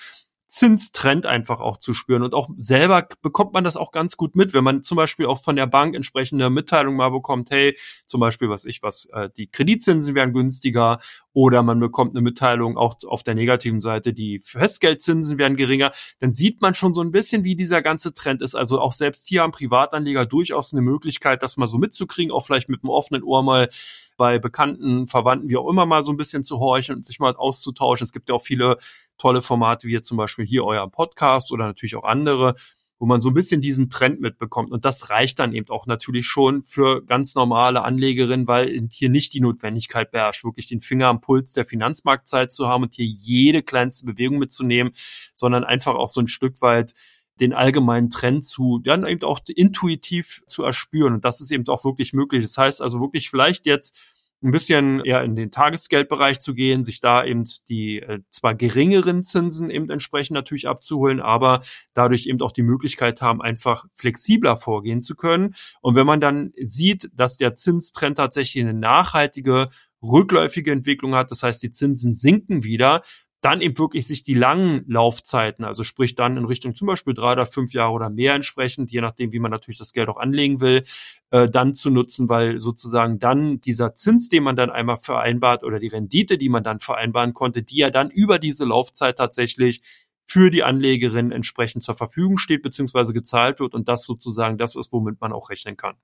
[0.53, 2.21] Zinstrend einfach auch zu spüren.
[2.21, 5.41] Und auch selber bekommt man das auch ganz gut mit, wenn man zum Beispiel auch
[5.41, 7.75] von der Bank entsprechende Mitteilung mal bekommt, hey,
[8.05, 10.99] zum Beispiel, was ich was, äh, die Kreditzinsen werden günstiger
[11.33, 16.33] oder man bekommt eine Mitteilung auch auf der negativen Seite, die Festgeldzinsen werden geringer, dann
[16.33, 18.53] sieht man schon so ein bisschen, wie dieser ganze Trend ist.
[18.53, 22.69] Also auch selbst hier am Privatanleger durchaus eine Möglichkeit, das mal so mitzukriegen, auch vielleicht
[22.69, 23.69] mit einem offenen Ohr mal
[24.17, 27.35] bei Bekannten, Verwandten, wie auch immer mal so ein bisschen zu horchen und sich mal
[27.35, 28.05] auszutauschen.
[28.05, 28.77] Es gibt ja auch viele
[29.17, 32.55] tolle Formate, wie jetzt zum Beispiel hier euer Podcast oder natürlich auch andere,
[32.99, 34.71] wo man so ein bisschen diesen Trend mitbekommt.
[34.71, 39.33] Und das reicht dann eben auch natürlich schon für ganz normale Anlegerinnen, weil hier nicht
[39.33, 43.61] die Notwendigkeit beherrscht, wirklich den Finger am Puls der Finanzmarktzeit zu haben und hier jede
[43.61, 44.93] kleinste Bewegung mitzunehmen,
[45.35, 46.93] sondern einfach auch so ein Stück weit
[47.39, 51.15] den allgemeinen Trend zu, dann eben auch intuitiv zu erspüren.
[51.15, 52.43] Und das ist eben auch wirklich möglich.
[52.43, 53.97] Das heißt also wirklich vielleicht jetzt
[54.43, 59.23] ein bisschen eher in den Tagesgeldbereich zu gehen, sich da eben die äh, zwar geringeren
[59.23, 61.61] Zinsen eben entsprechend natürlich abzuholen, aber
[61.93, 65.55] dadurch eben auch die Möglichkeit haben, einfach flexibler vorgehen zu können.
[65.81, 69.69] Und wenn man dann sieht, dass der Zinstrend tatsächlich eine nachhaltige
[70.01, 73.01] rückläufige Entwicklung hat, das heißt, die Zinsen sinken wieder,
[73.43, 77.33] dann eben wirklich sich die langen Laufzeiten, also sprich dann in Richtung zum Beispiel drei
[77.33, 80.61] oder fünf Jahre oder mehr entsprechend, je nachdem, wie man natürlich das Geld auch anlegen
[80.61, 80.83] will,
[81.31, 85.79] äh, dann zu nutzen, weil sozusagen dann dieser Zins, den man dann einmal vereinbart oder
[85.79, 89.81] die Rendite, die man dann vereinbaren konnte, die ja dann über diese Laufzeit tatsächlich
[90.25, 94.93] für die Anlegerin entsprechend zur Verfügung steht, beziehungsweise gezahlt wird und das sozusagen das ist,
[94.93, 95.95] womit man auch rechnen kann.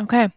[0.00, 0.30] Okay.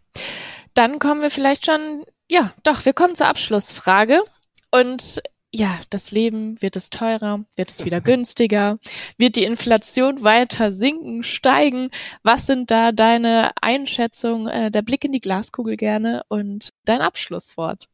[0.76, 4.22] Dann kommen wir vielleicht schon, ja, doch, wir kommen zur Abschlussfrage.
[4.70, 5.22] Und
[5.54, 8.80] ja, das Leben, wird es teurer, wird es wieder günstiger,
[9.18, 11.90] wird die Inflation weiter sinken, steigen?
[12.24, 17.90] Was sind da deine Einschätzungen, äh, der Blick in die Glaskugel gerne und dein Abschlusswort?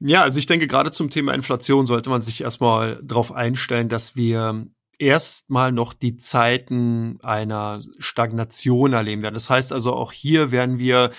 [0.00, 4.16] Ja, also ich denke, gerade zum Thema Inflation sollte man sich erstmal darauf einstellen, dass
[4.16, 4.66] wir
[4.98, 9.34] erstmal noch die Zeiten einer Stagnation erleben werden.
[9.34, 11.10] Das heißt also, auch hier werden wir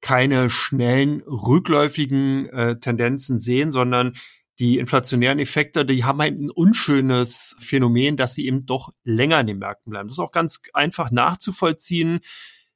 [0.00, 4.14] keine schnellen rückläufigen äh, Tendenzen sehen, sondern
[4.60, 9.46] die inflationären Effekte, die haben halt ein unschönes Phänomen, dass sie eben doch länger in
[9.46, 10.08] den Märkten bleiben.
[10.08, 12.20] Das ist auch ganz einfach nachzuvollziehen.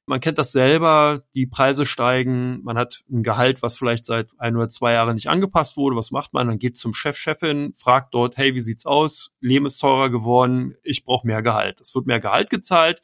[0.07, 4.55] Man kennt das selber, die Preise steigen, man hat ein Gehalt, was vielleicht seit ein
[4.55, 5.95] oder zwei Jahren nicht angepasst wurde.
[5.95, 6.47] Was macht man?
[6.47, 9.35] Man geht zum Chef, Chefin, fragt dort, hey, wie sieht's aus?
[9.39, 11.81] Leben ist teurer geworden, ich brauche mehr Gehalt.
[11.81, 13.01] Es wird mehr Gehalt gezahlt.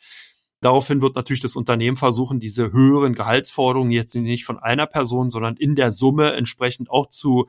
[0.60, 5.56] Daraufhin wird natürlich das Unternehmen versuchen, diese höheren Gehaltsforderungen jetzt nicht von einer Person, sondern
[5.56, 7.46] in der Summe entsprechend auch zu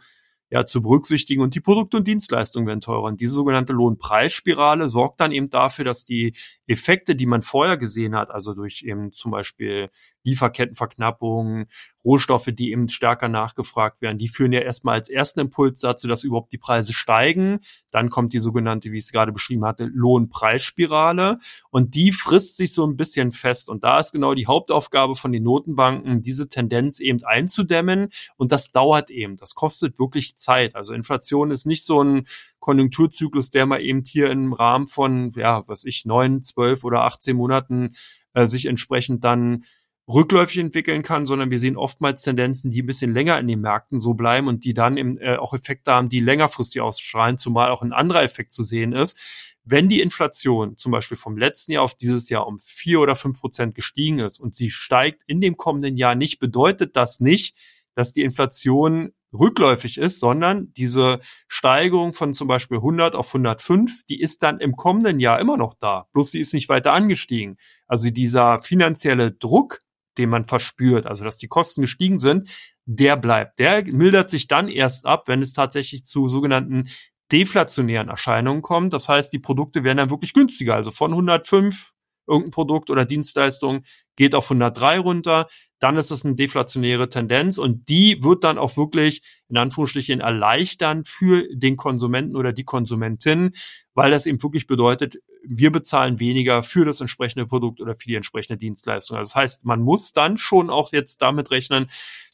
[0.52, 3.04] ja, zu berücksichtigen und die Produkte und Dienstleistungen werden teurer.
[3.04, 6.34] Und diese sogenannte Lohnpreisspirale sorgt dann eben dafür, dass die
[6.66, 9.88] Effekte, die man vorher gesehen hat, also durch eben zum Beispiel
[10.24, 11.64] Lieferkettenverknappung,
[12.04, 16.24] Rohstoffe, die eben stärker nachgefragt werden, die führen ja erstmal als ersten Impuls dazu, dass
[16.24, 17.60] überhaupt die Preise steigen.
[17.90, 21.38] Dann kommt die sogenannte, wie ich es gerade beschrieben hatte, Lohnpreisspirale
[21.70, 23.68] und die frisst sich so ein bisschen fest.
[23.68, 28.08] Und da ist genau die Hauptaufgabe von den Notenbanken, diese Tendenz eben einzudämmen.
[28.36, 29.36] Und das dauert eben.
[29.36, 30.74] Das kostet wirklich Zeit.
[30.74, 32.26] Also Inflation ist nicht so ein
[32.58, 37.36] Konjunkturzyklus, der mal eben hier im Rahmen von, ja, was ich, neun, zwölf oder 18
[37.36, 37.94] Monaten
[38.34, 39.64] äh, sich entsprechend dann
[40.08, 44.00] rückläufig entwickeln kann, sondern wir sehen oftmals Tendenzen, die ein bisschen länger in den Märkten
[44.00, 47.82] so bleiben und die dann eben, äh, auch Effekte haben, die längerfristig ausstrahlen, zumal auch
[47.82, 49.18] ein anderer Effekt zu sehen ist.
[49.64, 53.40] Wenn die Inflation zum Beispiel vom letzten Jahr auf dieses Jahr um vier oder fünf
[53.40, 57.56] Prozent gestiegen ist und sie steigt in dem kommenden Jahr nicht, bedeutet das nicht,
[57.94, 64.20] dass die Inflation rückläufig ist, sondern diese Steigerung von zum Beispiel 100 auf 105, die
[64.20, 66.06] ist dann im kommenden Jahr immer noch da.
[66.12, 67.56] Bloß sie ist nicht weiter angestiegen.
[67.86, 69.80] Also dieser finanzielle Druck,
[70.18, 72.48] den man verspürt, also dass die Kosten gestiegen sind,
[72.84, 73.58] der bleibt.
[73.58, 76.88] Der mildert sich dann erst ab, wenn es tatsächlich zu sogenannten
[77.30, 78.92] deflationären Erscheinungen kommt.
[78.92, 80.74] Das heißt, die Produkte werden dann wirklich günstiger.
[80.74, 81.92] Also von 105
[82.28, 83.82] irgendein Produkt oder Dienstleistung
[84.16, 85.48] geht auf 103 runter,
[85.80, 91.04] dann ist es eine deflationäre Tendenz und die wird dann auch wirklich in Anführungsstrichen erleichtern
[91.04, 93.52] für den Konsumenten oder die Konsumentin,
[93.94, 98.14] weil das eben wirklich bedeutet, wir bezahlen weniger für das entsprechende Produkt oder für die
[98.14, 99.16] entsprechende Dienstleistung.
[99.16, 101.86] Also das heißt, man muss dann schon auch jetzt damit rechnen,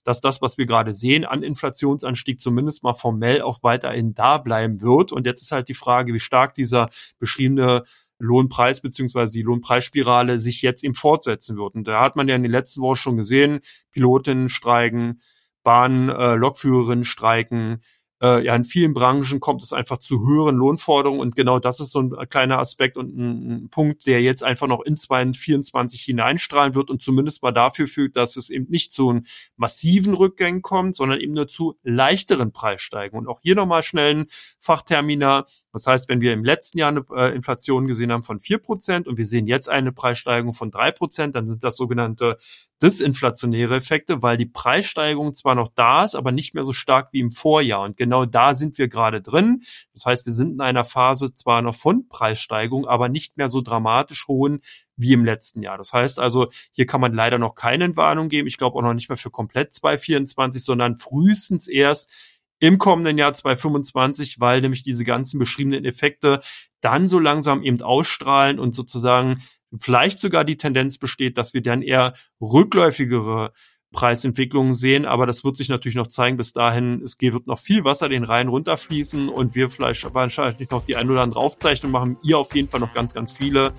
[0.04, 4.80] dass das, was wir gerade sehen, an Inflationsanstieg zumindest mal formell auch weiterhin da bleiben
[4.80, 5.12] wird.
[5.12, 6.86] Und jetzt ist halt die Frage, wie stark dieser
[7.18, 7.84] beschriebene
[8.18, 11.74] Lohnpreis beziehungsweise die Lohnpreisspirale sich jetzt eben fortsetzen wird.
[11.74, 13.60] Und da hat man ja in den letzten Wochen schon gesehen,
[13.92, 15.20] Pilotinnen streiken,
[15.62, 17.80] Bahn, äh, Lokführerinnen streiken,
[18.20, 21.92] äh, ja, in vielen Branchen kommt es einfach zu höheren Lohnforderungen und genau das ist
[21.92, 26.74] so ein kleiner Aspekt und ein, ein Punkt, der jetzt einfach noch in 2024 hineinstrahlen
[26.74, 29.24] wird und zumindest mal dafür führt, dass es eben nicht zu einem
[29.56, 33.18] massiven Rückgängen kommt, sondern eben nur zu leichteren Preissteigen.
[33.18, 34.26] Und auch hier nochmal schnell ein
[34.58, 35.46] Fachtermina.
[35.72, 39.06] Das heißt, wenn wir im letzten Jahr eine äh, Inflation gesehen haben von vier Prozent
[39.06, 42.36] und wir sehen jetzt eine Preissteigerung von drei Prozent, dann sind das sogenannte
[42.82, 47.20] disinflationäre Effekte, weil die Preissteigerung zwar noch da ist, aber nicht mehr so stark wie
[47.20, 47.82] im Vorjahr.
[47.82, 49.62] Und genau da sind wir gerade drin.
[49.92, 53.60] Das heißt, wir sind in einer Phase zwar noch von Preissteigerung, aber nicht mehr so
[53.60, 54.60] dramatisch hohen
[54.96, 55.78] wie im letzten Jahr.
[55.78, 58.48] Das heißt also, hier kann man leider noch keine Warnung geben.
[58.48, 62.12] Ich glaube auch noch nicht mehr für komplett 2024, sondern frühestens erst
[62.60, 66.40] im kommenden Jahr 2025, weil nämlich diese ganzen beschriebenen Effekte
[66.80, 69.42] dann so langsam eben ausstrahlen und sozusagen
[69.76, 73.52] vielleicht sogar die Tendenz besteht, dass wir dann eher rückläufigere
[73.92, 76.36] Preisentwicklungen sehen, aber das wird sich natürlich noch zeigen.
[76.36, 80.84] Bis dahin, es wird noch viel Wasser den Rhein runterfließen und wir vielleicht wahrscheinlich noch
[80.84, 82.16] die ein oder andere Aufzeichnung machen.
[82.22, 83.72] Ihr auf jeden Fall noch ganz, ganz viele.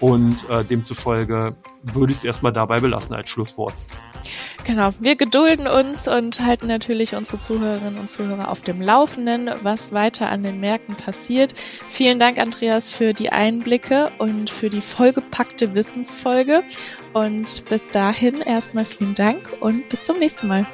[0.00, 3.74] Und äh, demzufolge würde ich es erstmal dabei belassen als Schlusswort.
[4.64, 9.92] Genau, wir gedulden uns und halten natürlich unsere Zuhörerinnen und Zuhörer auf dem Laufenden, was
[9.92, 11.52] weiter an den Märkten passiert.
[11.88, 16.62] Vielen Dank, Andreas, für die Einblicke und für die vollgepackte Wissensfolge.
[17.14, 20.66] Und bis dahin erstmal vielen Dank und bis zum nächsten Mal.